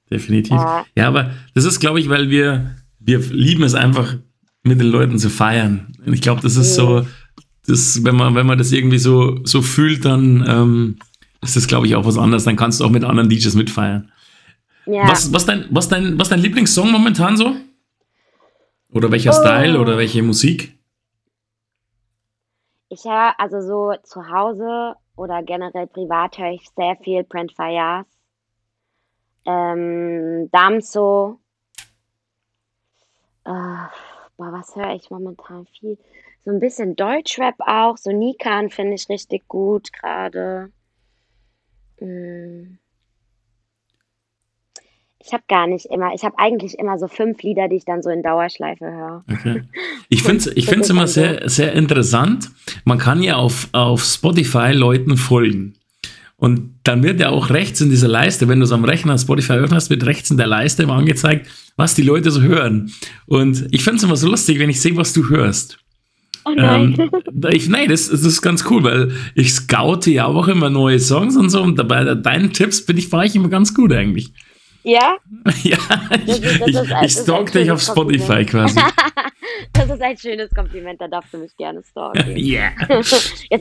[0.10, 0.54] Definitiv.
[0.54, 0.86] Ja.
[0.96, 4.16] Ja, aber das ist, glaube ich, weil wir, wir lieben es einfach,
[4.64, 5.92] mit den Leuten zu feiern.
[6.06, 7.06] Und ich glaube, das ist so,
[7.68, 11.00] das, wenn man, wenn man das irgendwie so, so fühlt, dann ähm,
[11.42, 12.44] ist das, glaube ich, auch was anderes.
[12.44, 14.12] Dann kannst du auch mit anderen DJs mitfeiern.
[14.86, 17.56] Ja, Was, was, dein, was, dein, was dein Lieblingssong momentan so?
[18.94, 19.42] Oder welcher Oh.
[19.42, 20.78] Style oder welche Musik?
[22.94, 28.06] ich höre also so zu Hause oder generell privat höre ich sehr viel Brent Fayaz,
[29.46, 31.40] ähm, Damso.
[33.46, 33.50] Äh,
[34.36, 35.98] boah, was höre ich momentan viel?
[36.44, 37.96] So ein bisschen Deutschrap auch.
[37.98, 40.70] So Nikan finde ich richtig gut gerade.
[42.02, 42.78] Mm.
[45.24, 48.02] Ich habe gar nicht immer, ich habe eigentlich immer so fünf Lieder, die ich dann
[48.02, 49.24] so in Dauerschleife höre.
[49.32, 49.64] Okay.
[50.10, 52.50] Ich finde es ich find's immer sehr, sehr interessant.
[52.86, 55.76] Man kann ja auf, auf Spotify Leuten folgen.
[56.38, 59.54] Und dann wird ja auch rechts in dieser Leiste, wenn du es am Rechner Spotify
[59.54, 62.92] öffnest, wird rechts in der Leiste immer angezeigt, was die Leute so hören.
[63.28, 65.78] Und ich finde es immer so lustig, wenn ich sehe, was du hörst.
[66.46, 66.96] Oh nein.
[67.00, 71.00] Ähm, ich, nein, das, das ist ganz cool, weil ich scoute ja auch immer neue
[71.00, 74.32] Songs und so und dabei deinen Tipps bin ich, war ich immer ganz gut eigentlich.
[74.84, 75.18] ja?
[75.64, 75.78] ja,
[76.26, 78.50] Das ich, ist- das ich, ist ich stalk dich auf Spotify Kompliment.
[78.50, 78.80] quasi.
[79.74, 82.32] Das ist ein schönes Kompliment, da darfst du mich gerne stalken.
[82.38, 82.72] yeah.
[82.90, 83.12] Jetzt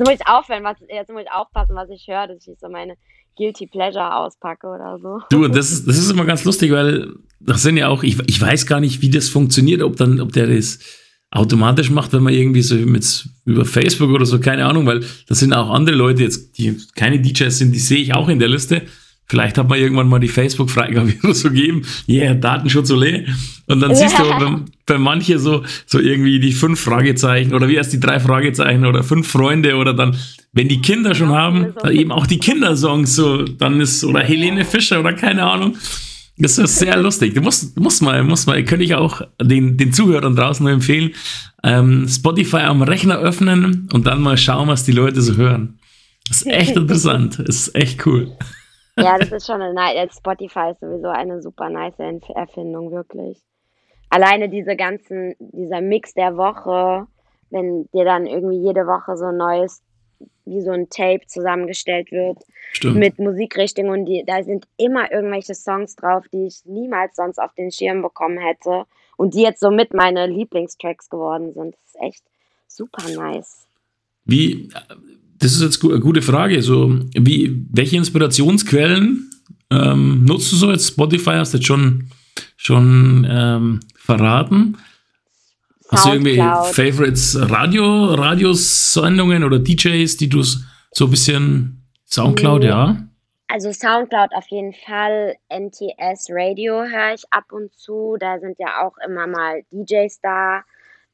[0.01, 2.95] muss ich aufhören, was, jetzt muss ich aufpassen, was ich höre, dass ich so meine
[3.37, 5.21] Guilty Pleasure auspacke oder so.
[5.31, 8.41] Du, das ist, das ist immer ganz lustig, weil das sind ja auch, ich, ich
[8.41, 10.81] weiß gar nicht, wie das funktioniert, ob dann, ob der das
[11.31, 15.39] automatisch macht, wenn man irgendwie so mit über Facebook oder so, keine Ahnung, weil das
[15.39, 18.49] sind auch andere Leute jetzt, die keine DJs sind, die sehe ich auch in der
[18.49, 18.83] Liste.
[19.27, 21.83] Vielleicht hat man irgendwann mal die Facebook-Freigabe oder so gegeben.
[22.09, 23.27] Yeah, Datenschutz ole.
[23.69, 27.77] Und dann siehst du bei, bei manche so, so irgendwie die fünf Fragezeichen oder wie
[27.77, 30.17] erst die drei Fragezeichen oder fünf Freunde oder dann,
[30.53, 34.65] wenn die Kinder schon haben, dann eben auch die Kindersongs so, dann ist, oder Helene
[34.65, 35.77] Fischer oder keine Ahnung.
[36.41, 37.35] Das ist sehr lustig.
[37.35, 41.13] Du musst, musst mal, musst mal, könnte ich auch den, den Zuhörern draußen nur empfehlen,
[41.63, 45.79] ähm, Spotify am Rechner öffnen und dann mal schauen, was die Leute so hören.
[46.29, 47.39] Das ist echt interessant.
[47.39, 48.33] Das ist echt cool.
[48.97, 50.09] Ja, das ist schon eine.
[50.11, 53.39] Spotify ist sowieso eine super nice Erf- Erfindung, wirklich.
[54.09, 57.07] Alleine diese ganzen, dieser Mix der Woche,
[57.51, 59.83] wenn dir dann irgendwie jede Woche so ein neues,
[60.45, 62.39] wie so ein Tape zusammengestellt wird
[62.73, 62.97] Stimmt.
[62.97, 67.55] mit Musikrichtungen und die, da sind immer irgendwelche Songs drauf, die ich niemals sonst auf
[67.55, 68.85] den Schirm bekommen hätte
[69.17, 71.75] und die jetzt so mit meine Lieblingstracks geworden sind.
[71.75, 72.23] Das ist echt
[72.67, 73.67] super nice.
[74.25, 74.71] Wie,
[75.39, 76.63] das ist jetzt eine gute Frage.
[76.63, 79.31] So, wie, welche Inspirationsquellen
[79.71, 80.89] ähm, nutzt du so jetzt?
[80.89, 82.11] Spotify hast du jetzt schon,
[82.57, 84.77] schon ähm, verraten.
[85.91, 86.37] Hast du irgendwie.
[86.73, 92.69] Favorites Radio, Radiosendungen oder DJs, die du so ein bisschen Soundcloud, Nee.
[92.69, 92.97] ja?
[93.49, 98.17] Also Soundcloud auf jeden Fall, NTS Radio höre ich ab und zu.
[98.21, 100.63] Da sind ja auch immer mal DJs da,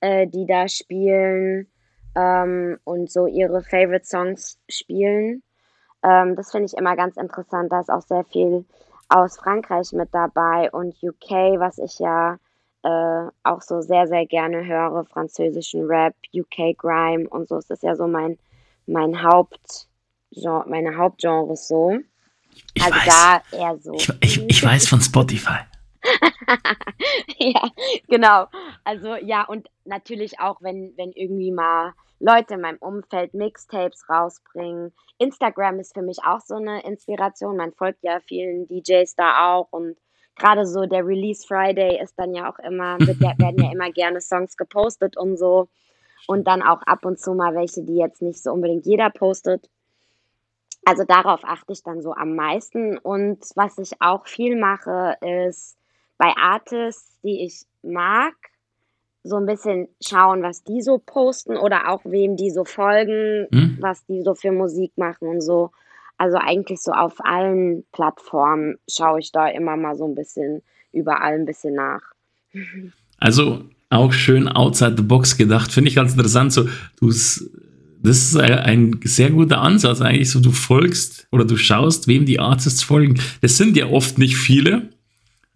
[0.01, 1.67] äh, die da spielen
[2.15, 5.43] ähm, und so ihre Favorite Songs spielen.
[6.03, 7.73] Ähm, das finde ich immer ganz interessant.
[7.73, 8.67] Da ist auch sehr viel
[9.09, 12.37] aus Frankreich mit dabei und UK, was ich ja
[12.87, 15.05] äh, auch so sehr, sehr gerne höre.
[15.07, 17.57] Französischen Rap, UK Grime und so.
[17.57, 18.39] Das ist ja so mein,
[18.87, 19.89] mein Haupt,
[20.67, 21.99] meine Hauptgenres so.
[22.75, 23.43] Ich also weiß.
[23.51, 23.95] da eher so.
[23.95, 25.59] Ich, ich, ich weiß von Spotify.
[27.39, 27.63] ja,
[28.07, 28.47] genau.
[28.85, 34.93] Also ja, und natürlich auch, wenn, wenn irgendwie mal Leute in meinem Umfeld Mixtapes rausbringen.
[35.19, 37.57] Instagram ist für mich auch so eine Inspiration.
[37.57, 39.99] Man folgt ja vielen DJs da auch und
[40.37, 44.21] gerade so der Release Friday ist dann ja auch immer, wird werden ja immer gerne
[44.21, 45.69] Songs gepostet und so.
[46.29, 49.69] Und dann auch ab und zu mal welche, die jetzt nicht so unbedingt jeder postet.
[50.85, 52.99] Also darauf achte ich dann so am meisten.
[52.99, 55.77] Und was ich auch viel mache, ist
[56.19, 58.35] bei Artists, die ich mag,
[59.23, 63.79] so ein bisschen schauen, was die so posten oder auch wem die so folgen, Hm?
[63.81, 65.71] was die so für Musik machen und so.
[66.19, 71.35] Also eigentlich so auf allen Plattformen schaue ich da immer mal so ein bisschen überall
[71.35, 72.03] ein bisschen nach.
[73.19, 75.73] Also auch schön outside the box gedacht.
[75.73, 76.53] Finde ich ganz interessant.
[76.53, 76.69] So,
[77.01, 77.49] das
[78.03, 80.31] ist ein sehr guter Ansatz eigentlich.
[80.31, 83.19] So, du folgst oder du schaust, wem die Artists folgen.
[83.41, 84.91] Das sind ja oft nicht viele.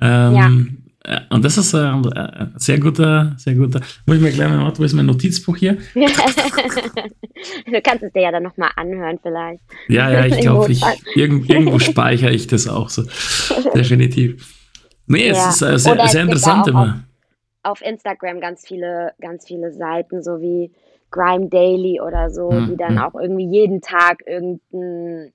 [0.00, 0.50] Ähm, ja.
[1.30, 3.80] Und das ist ein äh, sehr guter, sehr guter.
[4.04, 5.78] Muss ich mir gleich mal, wo ist mein Notizbuch hier?
[5.94, 9.62] du kannst es dir ja dann nochmal anhören, vielleicht.
[9.88, 10.82] Ja, ja, ich glaube, ich,
[11.14, 13.04] irgend, irgendwo speichere ich das auch so.
[13.74, 14.54] Definitiv.
[15.06, 15.48] Nee, es ja.
[15.48, 17.02] ist äh, sehr, sehr interessant immer.
[17.62, 20.70] Auf, auf, Instagram ganz viele, ganz viele Seiten, so wie
[21.10, 23.04] Grime Daily oder so, hm, die dann hm.
[23.04, 25.32] auch irgendwie jeden Tag irgendeinen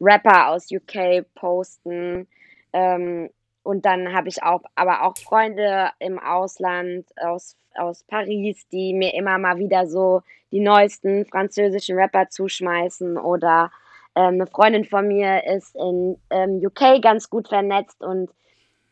[0.00, 2.28] Rapper aus UK posten.
[2.72, 3.30] Ähm,
[3.62, 9.14] und dann habe ich auch, aber auch Freunde im Ausland, aus, aus Paris, die mir
[9.14, 13.16] immer mal wieder so die neuesten französischen Rapper zuschmeißen.
[13.16, 13.70] Oder
[14.16, 18.30] ähm, eine Freundin von mir ist in ähm, UK ganz gut vernetzt und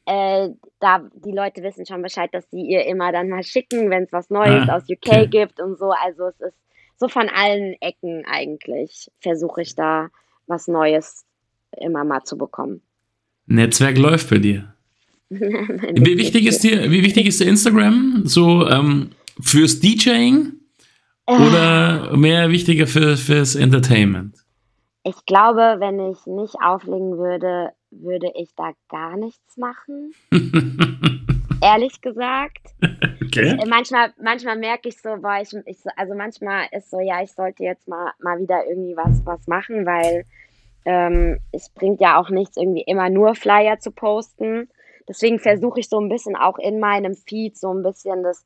[0.07, 4.05] äh, da die Leute wissen schon Bescheid, dass sie ihr immer dann mal schicken, wenn
[4.05, 5.27] es was Neues ah, aus UK okay.
[5.27, 5.91] gibt und so.
[5.91, 6.59] Also es ist
[6.97, 10.09] so von allen Ecken eigentlich versuche ich da
[10.47, 11.27] was Neues
[11.77, 12.83] immer mal zu bekommen.
[13.51, 14.75] Netzwerk läuft bei dir.
[15.29, 18.23] wie wichtig ist dir, wie wichtig ist dir Instagram?
[18.25, 19.11] So ähm,
[19.41, 20.53] fürs DJing
[21.27, 24.37] oder mehr wichtiger für, fürs Entertainment?
[25.03, 30.13] Ich glaube, wenn ich nicht auflegen würde, würde ich da gar nichts machen.
[31.63, 32.75] Ehrlich gesagt.
[33.25, 33.59] Okay.
[33.61, 37.33] Ich, manchmal, manchmal merke ich so, weil ich, ich, also manchmal ist so, ja, ich
[37.33, 40.25] sollte jetzt mal, mal wieder irgendwie was, was machen, weil
[40.85, 44.69] ähm, es bringt ja auch nichts, irgendwie immer nur Flyer zu posten.
[45.09, 48.45] Deswegen versuche ich so ein bisschen auch in meinem Feed so ein bisschen das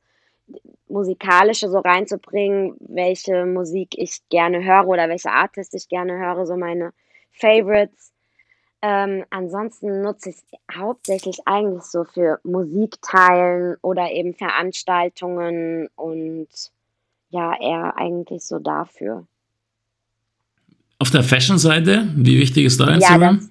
[0.88, 6.56] Musikalische so reinzubringen, welche Musik ich gerne höre oder welche Artist ich gerne höre, so
[6.56, 6.92] meine
[7.32, 8.12] Favorites.
[8.82, 16.48] Ähm, ansonsten nutze ich es hauptsächlich eigentlich so für Musikteilen oder eben Veranstaltungen und
[17.30, 19.26] ja, eher eigentlich so dafür.
[21.04, 23.34] Auf der Fashion-Seite, wie wichtig ist da Instagram?
[23.34, 23.50] Ja, das,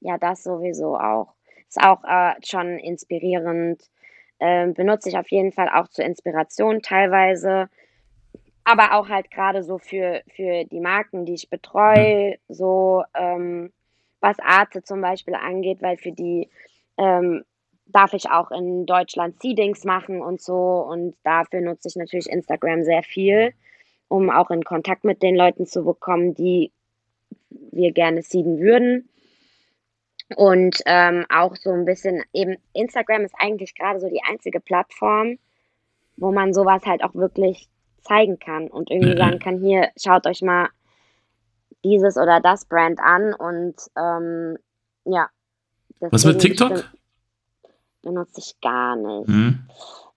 [0.00, 1.32] ja, das sowieso auch.
[1.68, 3.80] Ist auch äh, schon inspirierend.
[4.40, 7.68] Ähm, benutze ich auf jeden Fall auch zur Inspiration teilweise.
[8.64, 13.70] Aber auch halt gerade so für, für die Marken, die ich betreue, so ähm,
[14.18, 16.50] was Arte zum Beispiel angeht, weil für die
[16.96, 17.44] ähm,
[17.86, 20.84] darf ich auch in Deutschland Seedings machen und so.
[20.90, 23.54] Und dafür nutze ich natürlich Instagram sehr viel,
[24.08, 26.72] um auch in Kontakt mit den Leuten zu bekommen, die
[27.50, 29.08] wir gerne seeden würden.
[30.36, 35.38] Und ähm, auch so ein bisschen eben, Instagram ist eigentlich gerade so die einzige Plattform,
[36.16, 37.68] wo man sowas halt auch wirklich
[38.02, 39.18] zeigen kann und irgendwie mhm.
[39.18, 40.68] sagen kann, hier, schaut euch mal
[41.84, 44.58] dieses oder das Brand an und ähm,
[45.04, 45.28] ja.
[46.00, 46.84] Was mit TikTok?
[48.02, 49.28] Benutze ich gar nicht.
[49.28, 49.66] Mhm.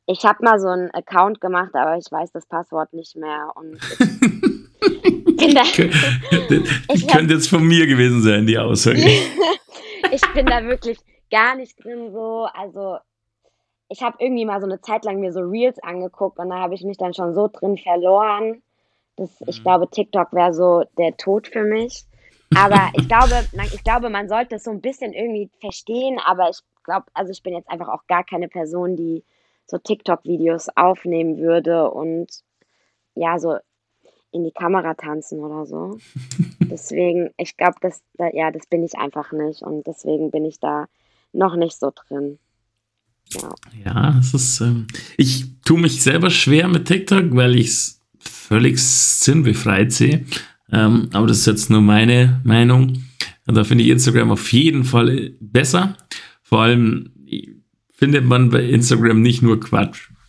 [0.05, 3.79] Ich habe mal so einen Account gemacht, aber ich weiß das Passwort nicht mehr und
[5.41, 5.63] bin da.
[6.93, 8.99] ich könnte jetzt von mir gewesen sein, die Aussage.
[10.11, 10.97] ich bin da wirklich
[11.29, 12.47] gar nicht drin so.
[12.53, 12.97] Also
[13.89, 16.75] ich habe irgendwie mal so eine Zeit lang mir so Reels angeguckt und da habe
[16.75, 18.61] ich mich dann schon so drin verloren.
[19.17, 19.63] dass ich mhm.
[19.63, 22.05] glaube, TikTok wäre so der Tod für mich.
[22.55, 26.49] Aber ich glaube, man, ich glaube, man sollte es so ein bisschen irgendwie verstehen, aber
[26.49, 29.23] ich glaube, also ich bin jetzt einfach auch gar keine Person, die
[29.65, 32.27] so TikTok-Videos aufnehmen würde und
[33.15, 33.57] ja, so
[34.31, 35.99] in die Kamera tanzen oder so.
[36.59, 40.59] deswegen, ich glaube, das, da, ja, das bin ich einfach nicht und deswegen bin ich
[40.59, 40.87] da
[41.33, 42.39] noch nicht so drin.
[43.29, 48.01] Ja, ja es ist, ähm, ich tue mich selber schwer mit TikTok, weil ich es
[48.19, 50.25] völlig sinnbefreit sehe.
[50.71, 53.03] Ähm, aber das ist jetzt nur meine Meinung.
[53.47, 55.97] Und da finde ich Instagram auf jeden Fall besser.
[56.41, 57.11] Vor allem
[57.91, 60.09] findet man bei Instagram nicht nur Quatsch.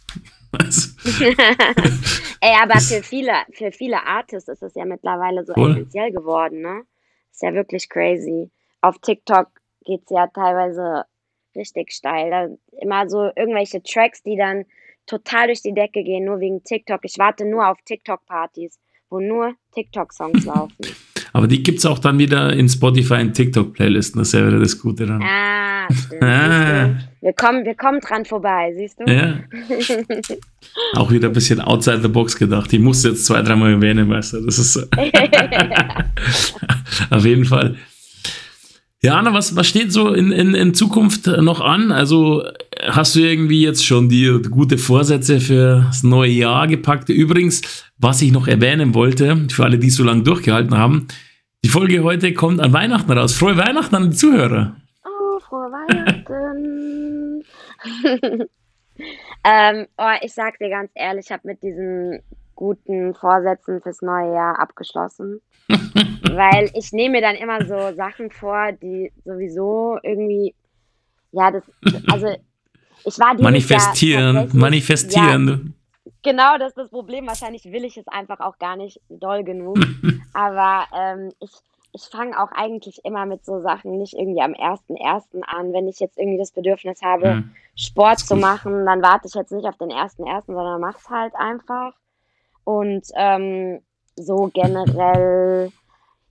[0.52, 0.90] Also.
[2.44, 5.70] Ey, aber für viele, für viele Artists ist es ja mittlerweile so Voll.
[5.70, 6.83] essentiell geworden, ne?
[7.31, 8.50] Ist ja wirklich crazy.
[8.81, 9.46] Auf TikTok
[9.85, 11.05] geht es ja teilweise
[11.55, 12.30] richtig steil.
[12.30, 12.49] Da
[12.80, 14.64] immer so irgendwelche Tracks, die dann
[15.07, 17.05] total durch die Decke gehen, nur wegen TikTok.
[17.05, 20.84] Ich warte nur auf TikTok-Partys, wo nur TikTok-Songs laufen.
[21.33, 24.18] Aber die gibt es auch dann wieder in Spotify in TikTok-Playlisten.
[24.18, 25.22] Das ist ja wieder das Gute dann.
[25.22, 26.22] Ah, stimmt.
[26.22, 26.91] Ah.
[27.20, 29.11] Wir, kommen, wir kommen dran vorbei, siehst du?
[29.11, 29.39] Ja.
[30.95, 32.72] auch wieder ein bisschen outside the box gedacht.
[32.72, 34.45] Ich muss jetzt zwei, dreimal erwähnen, weißt du.
[34.45, 34.76] Das ist
[37.11, 37.76] auf jeden Fall.
[39.05, 41.91] Ja, Anna, was, was steht so in, in, in Zukunft noch an?
[41.91, 42.45] Also
[42.87, 47.09] hast du irgendwie jetzt schon die gute Vorsätze für das neue Jahr gepackt?
[47.09, 47.62] Übrigens,
[48.03, 51.09] was ich noch erwähnen wollte, für alle, die so lange durchgehalten haben,
[51.64, 53.34] die Folge heute kommt an Weihnachten raus.
[53.34, 54.76] Frohe Weihnachten an die Zuhörer.
[55.05, 57.44] Oh, frohe Weihnachten.
[59.44, 62.20] ähm, oh, ich sag dir ganz ehrlich, ich habe mit diesen
[62.57, 65.40] guten Vorsätzen fürs neue Jahr abgeschlossen.
[65.68, 70.55] weil ich nehme mir dann immer so Sachen vor, die sowieso irgendwie,
[71.30, 71.62] ja, das,
[72.11, 72.28] also
[73.05, 75.72] ich war Manifestieren, manifestieren.
[76.23, 77.27] Genau, das ist das Problem.
[77.27, 79.77] Wahrscheinlich will ich es einfach auch gar nicht doll genug.
[80.33, 81.51] Aber ähm, ich,
[81.93, 85.43] ich fange auch eigentlich immer mit so Sachen nicht irgendwie am 1.1.
[85.43, 85.73] an.
[85.73, 87.55] Wenn ich jetzt irgendwie das Bedürfnis habe, hm.
[87.75, 91.95] Sport zu machen, dann warte ich jetzt nicht auf den 1.1., sondern mach's halt einfach.
[92.64, 93.81] Und ähm,
[94.16, 95.73] so generell,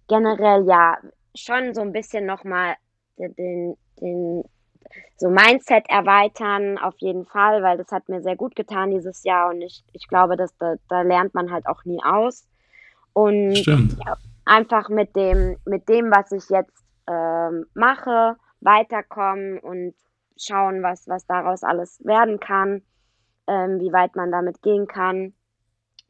[0.07, 0.97] generell ja,
[1.35, 2.75] schon so ein bisschen nochmal
[3.17, 4.43] den, den,
[5.21, 9.51] so Mindset erweitern, auf jeden Fall, weil das hat mir sehr gut getan dieses Jahr
[9.51, 12.47] und ich, ich glaube, dass da, da lernt man halt auch nie aus.
[13.13, 19.93] Und ja, einfach mit dem, mit dem, was ich jetzt ähm, mache, weiterkommen und
[20.37, 22.81] schauen, was, was daraus alles werden kann,
[23.45, 25.33] ähm, wie weit man damit gehen kann.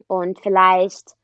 [0.06, 1.16] Und vielleicht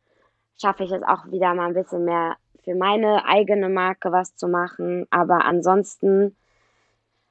[0.61, 4.47] schaffe ich es auch wieder mal ein bisschen mehr für meine eigene Marke was zu
[4.47, 5.07] machen.
[5.09, 6.37] Aber ansonsten,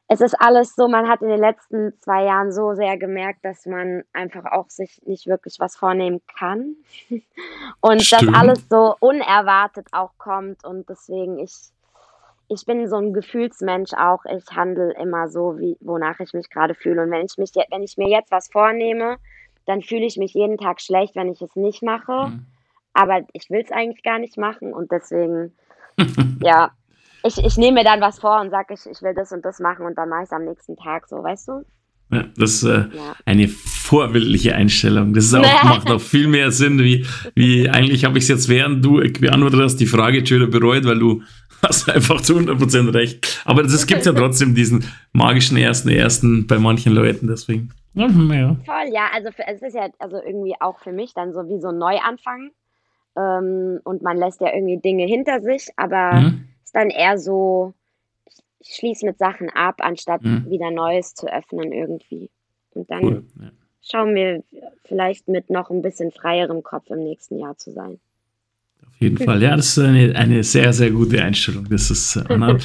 [0.10, 3.66] es ist alles so, man hat in den letzten zwei Jahren so sehr gemerkt, dass
[3.66, 6.76] man einfach auch sich nicht wirklich was vornehmen kann.
[7.82, 8.30] Und Stimmt.
[8.30, 10.64] dass alles so unerwartet auch kommt.
[10.64, 11.54] Und deswegen, ich,
[12.48, 14.24] ich bin so ein Gefühlsmensch auch.
[14.26, 17.04] Ich handle immer so, wie, wonach ich mich gerade fühle.
[17.04, 19.18] Und wenn ich, mich, wenn ich mir jetzt was vornehme,
[19.66, 22.30] dann fühle ich mich jeden Tag schlecht, wenn ich es nicht mache.
[22.30, 22.46] Mhm.
[22.94, 25.54] Aber ich will es eigentlich gar nicht machen und deswegen,
[26.42, 26.72] ja,
[27.28, 29.60] ich, ich nehme mir dann was vor und sage, ich, ich will das und das
[29.60, 31.66] machen und dann mache ich es am nächsten Tag so, weißt du?
[32.10, 33.16] Ja, das ist äh, ja.
[33.26, 35.14] eine vorbildliche Einstellung.
[35.14, 37.06] Das ist auch, macht auch viel mehr Sinn, wie,
[37.36, 41.00] wie eigentlich habe ich es jetzt, während du beantwortet hast, die Frage schön bereut, weil
[41.00, 41.22] du
[41.62, 43.42] hast einfach zu 100% recht.
[43.44, 47.72] Aber es gibt ja trotzdem diesen magischen ersten ersten bei manchen Leuten, deswegen.
[47.94, 48.08] Ja.
[48.08, 51.60] Toll, ja, also für, es ist ja also irgendwie auch für mich dann so wie
[51.60, 52.52] so ein Neuanfang.
[53.18, 56.48] Ähm, und man lässt ja irgendwie Dinge hinter sich, aber mhm.
[56.68, 57.74] Ist dann eher so,
[58.60, 60.50] ich schließe mit Sachen ab, anstatt mhm.
[60.50, 62.30] wieder Neues zu öffnen irgendwie.
[62.72, 63.24] Und dann cool.
[63.42, 63.52] ja.
[63.82, 64.44] schauen wir
[64.84, 68.00] vielleicht mit noch ein bisschen freierem Kopf im nächsten Jahr zu sein.
[68.86, 71.68] Auf jeden Fall, ja, das ist eine, eine sehr, sehr gute Einstellung.
[71.70, 72.58] Das ist, Anna,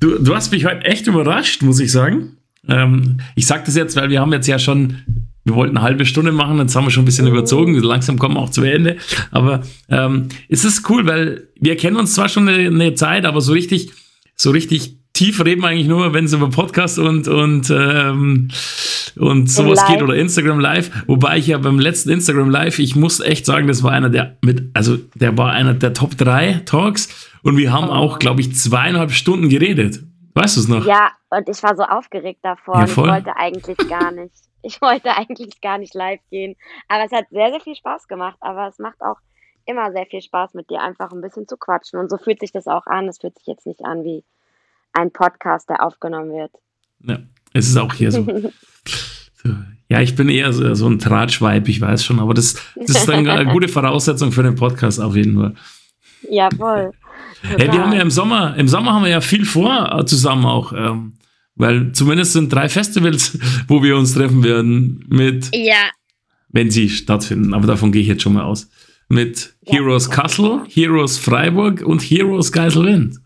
[0.00, 2.38] du, du hast mich heute echt überrascht, muss ich sagen.
[2.68, 6.06] Ähm, ich sage das jetzt, weil wir haben jetzt ja schon, wir wollten eine halbe
[6.06, 8.96] Stunde machen, jetzt haben wir schon ein bisschen überzogen, langsam kommen wir auch zu Ende.
[9.30, 13.40] Aber ähm, es ist cool, weil wir kennen uns zwar schon eine, eine Zeit, aber
[13.40, 13.92] so richtig,
[14.34, 18.48] so richtig tief reden wir eigentlich nur, wenn es über Podcast und, und, ähm,
[19.16, 20.90] und sowas geht oder Instagram Live.
[21.06, 24.38] Wobei ich ja beim letzten Instagram Live, ich muss echt sagen, das war einer der
[24.42, 28.56] mit, also der war einer der Top 3 Talks und wir haben auch, glaube ich,
[28.56, 30.00] zweieinhalb Stunden geredet.
[30.34, 30.84] Weißt du es noch?
[30.84, 34.34] Ja, und ich war so aufgeregt davor ja, und ich wollte eigentlich gar nicht.
[34.64, 36.56] Ich wollte eigentlich gar nicht live gehen.
[36.88, 38.38] Aber es hat sehr, sehr viel Spaß gemacht.
[38.40, 39.18] Aber es macht auch
[39.66, 41.98] immer sehr viel Spaß, mit dir einfach ein bisschen zu quatschen.
[41.98, 43.08] Und so fühlt sich das auch an.
[43.08, 44.24] Es fühlt sich jetzt nicht an wie
[44.92, 46.52] ein Podcast, der aufgenommen wird.
[47.00, 47.18] Ja,
[47.52, 48.26] es ist auch hier so.
[49.90, 53.10] Ja, ich bin eher so, so ein Tratschweib, ich weiß schon, aber das, das ist
[53.10, 55.54] eine gute Voraussetzung für den Podcast auf jeden Fall.
[56.28, 56.92] Jawohl.
[57.42, 60.46] Hey, wir haben ja im Sommer, im Sommer haben wir ja viel vor äh, zusammen
[60.46, 60.72] auch.
[60.72, 61.12] Ähm,
[61.56, 63.38] weil zumindest sind drei Festivals,
[63.68, 65.50] wo wir uns treffen werden mit.
[65.54, 65.90] Ja.
[66.48, 68.70] Wenn sie stattfinden, aber davon gehe ich jetzt schon mal aus.
[69.08, 73.18] Mit ja, Heroes Kassel, Heroes Freiburg und Heroes Geiselwind.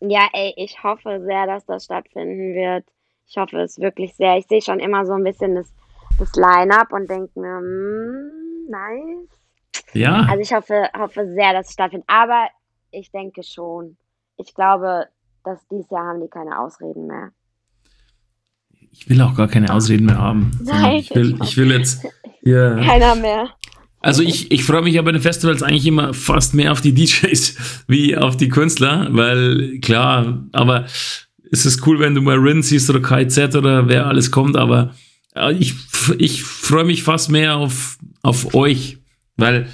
[0.00, 2.84] Ja, ey, ich hoffe sehr, dass das stattfinden wird.
[3.26, 4.36] Ich hoffe es wirklich sehr.
[4.36, 5.72] Ich sehe schon immer so ein bisschen das,
[6.18, 9.28] das Line-Up und denke mir, mm, nice.
[9.94, 10.26] Ja.
[10.28, 12.08] Also ich hoffe, hoffe sehr, dass es stattfindet.
[12.08, 12.48] Aber
[12.90, 13.96] ich denke schon.
[14.36, 15.06] Ich glaube,
[15.44, 17.30] dass dieses Jahr haben die keine Ausreden mehr.
[18.96, 20.52] Ich will auch gar keine Ausreden mehr haben.
[20.62, 20.96] Nein.
[20.96, 22.02] Ich will, ich will jetzt
[22.42, 22.80] hier.
[22.84, 23.50] Keiner mehr.
[24.00, 26.92] Also ich, ich freue mich ja bei den Festivals eigentlich immer fast mehr auf die
[26.92, 30.86] DJs wie auf die Künstler, weil klar, aber
[31.50, 34.94] es ist cool, wenn du mal Rin siehst oder KZ oder wer alles kommt, aber
[35.58, 35.74] ich,
[36.18, 38.98] ich freue mich fast mehr auf, auf euch,
[39.36, 39.68] weil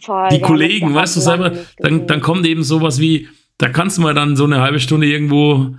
[0.00, 4.02] Voll, die Kollegen, weißt du selber, dann, dann kommt eben sowas wie, da kannst du
[4.02, 5.74] mal dann so eine halbe Stunde irgendwo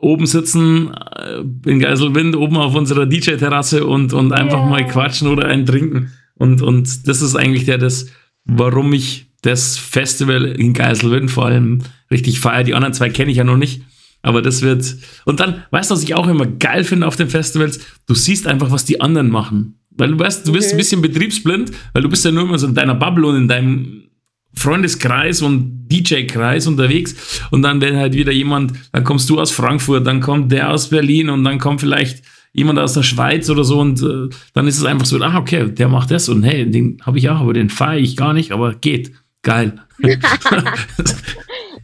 [0.00, 4.68] oben sitzen, äh, in Geiselwind, oben auf unserer DJ-Terrasse und, und einfach yeah.
[4.68, 6.12] mal quatschen oder einen trinken.
[6.34, 8.06] Und, und das ist eigentlich der, das,
[8.44, 12.64] warum ich das Festival in Geiselwind vor allem richtig feiere.
[12.64, 13.82] Die anderen zwei kenne ich ja noch nicht.
[14.22, 14.96] Aber das wird.
[15.24, 17.80] Und dann, weißt du, was ich auch immer geil finde auf den Festivals?
[18.06, 19.78] Du siehst einfach, was die anderen machen.
[19.90, 22.66] Weil du weißt, du bist ein bisschen betriebsblind, weil du bist ja nur immer so
[22.66, 24.07] in deiner Bubble und in deinem
[24.54, 27.42] Freundeskreis und DJ-Kreis unterwegs.
[27.50, 30.88] Und dann, wenn halt wieder jemand, dann kommst du aus Frankfurt, dann kommt der aus
[30.90, 32.22] Berlin und dann kommt vielleicht
[32.52, 35.68] jemand aus der Schweiz oder so und äh, dann ist es einfach so, ah, okay,
[35.70, 38.52] der macht das und hey, den habe ich auch, aber den feiere ich gar nicht,
[38.52, 39.12] aber geht.
[39.42, 39.80] Geil.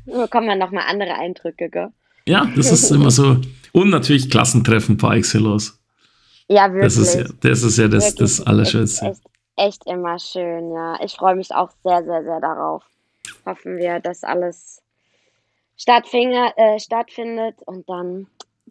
[0.07, 1.89] Nur kommen dann nochmal andere Eindrücke, gell?
[2.27, 3.41] ja, das ist immer so.
[3.73, 5.79] Und natürlich Klassentreffen par excellence.
[6.49, 6.83] Ja, wirklich.
[6.83, 8.19] Das ist ja das, ist ja das, Wirklich.
[8.19, 9.07] das Allerschönste.
[9.07, 9.34] echt, echt
[9.87, 10.99] immer schön, ja.
[11.03, 12.83] Ich freue mich auch sehr, sehr, sehr darauf.
[13.47, 14.83] Hoffen wir, dass alles
[15.87, 18.27] äh, stattfindet und dann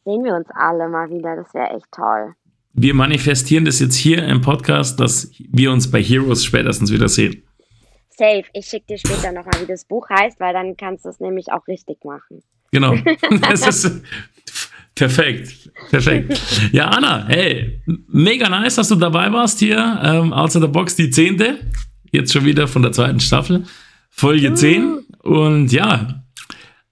[0.05, 1.35] sehen wir uns alle mal wieder.
[1.35, 2.35] Das wäre echt toll.
[2.73, 7.43] Wir manifestieren das jetzt hier im Podcast, dass wir uns bei Heroes spätestens wieder sehen.
[8.09, 8.45] Safe.
[8.53, 11.51] Ich schicke dir später nochmal, wie das Buch heißt, weil dann kannst du es nämlich
[11.51, 12.43] auch richtig machen.
[12.71, 12.95] Genau.
[13.41, 14.03] Das ist
[14.95, 15.71] perfekt.
[15.89, 16.41] Perfekt.
[16.71, 19.99] Ja, Anna, hey, mega nice, dass du dabei warst hier.
[20.03, 21.59] Ähm, Outside the Box, die zehnte.
[22.11, 23.63] Jetzt schon wieder von der zweiten Staffel.
[24.09, 24.99] Folge 10.
[25.23, 26.23] Und ja,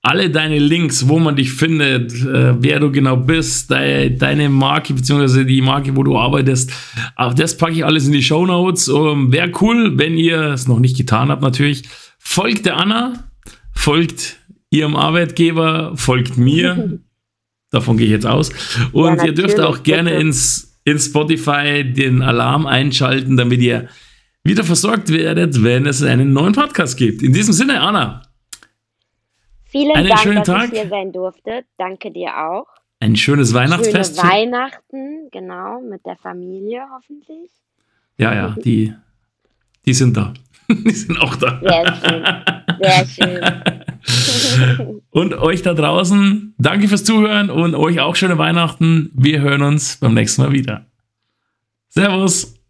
[0.02, 4.94] alle deine Links, wo man dich findet, äh, wer du genau bist, de deine Marke,
[4.94, 6.72] beziehungsweise die Marke, wo du arbeitest,
[7.16, 8.90] auch das packe ich alles in die Show Notes.
[8.90, 11.84] Um, Wäre cool, wenn ihr es noch nicht getan habt, natürlich.
[12.18, 13.30] Folgt der Anna,
[13.74, 14.38] folgt
[14.72, 17.00] ihrem Arbeitgeber, folgt mir.
[17.72, 18.52] Davon gehe ich jetzt aus.
[18.92, 23.88] Und Ja, ihr dürft auch gerne ins, in Spotify den Alarm einschalten, damit ihr
[24.44, 27.22] wieder versorgt werdet, wenn es einen neuen Podcast gibt.
[27.22, 28.24] In diesem Sinne, Anna,
[29.66, 30.74] Vielen Einen Dank, schönen dass Tag.
[30.74, 31.64] ich hier sein durfte.
[31.78, 32.68] Danke dir auch.
[33.00, 34.20] ein schönes Weihnachtsfest.
[34.20, 37.50] Schöne Weihnachten, genau, mit der Familie hoffentlich.
[38.18, 38.94] ja, ja, die,
[39.86, 40.34] die sind da.
[40.86, 41.60] Die sind auch da.
[41.62, 42.26] Sehr schön.
[42.82, 45.02] Sehr schön.
[45.12, 49.12] Und euch da draußen, danke fürs Zuhören und euch auch schöne Weihnachten.
[49.14, 50.86] Wir hören uns beim nächsten Mal wieder.
[51.90, 52.61] Servus.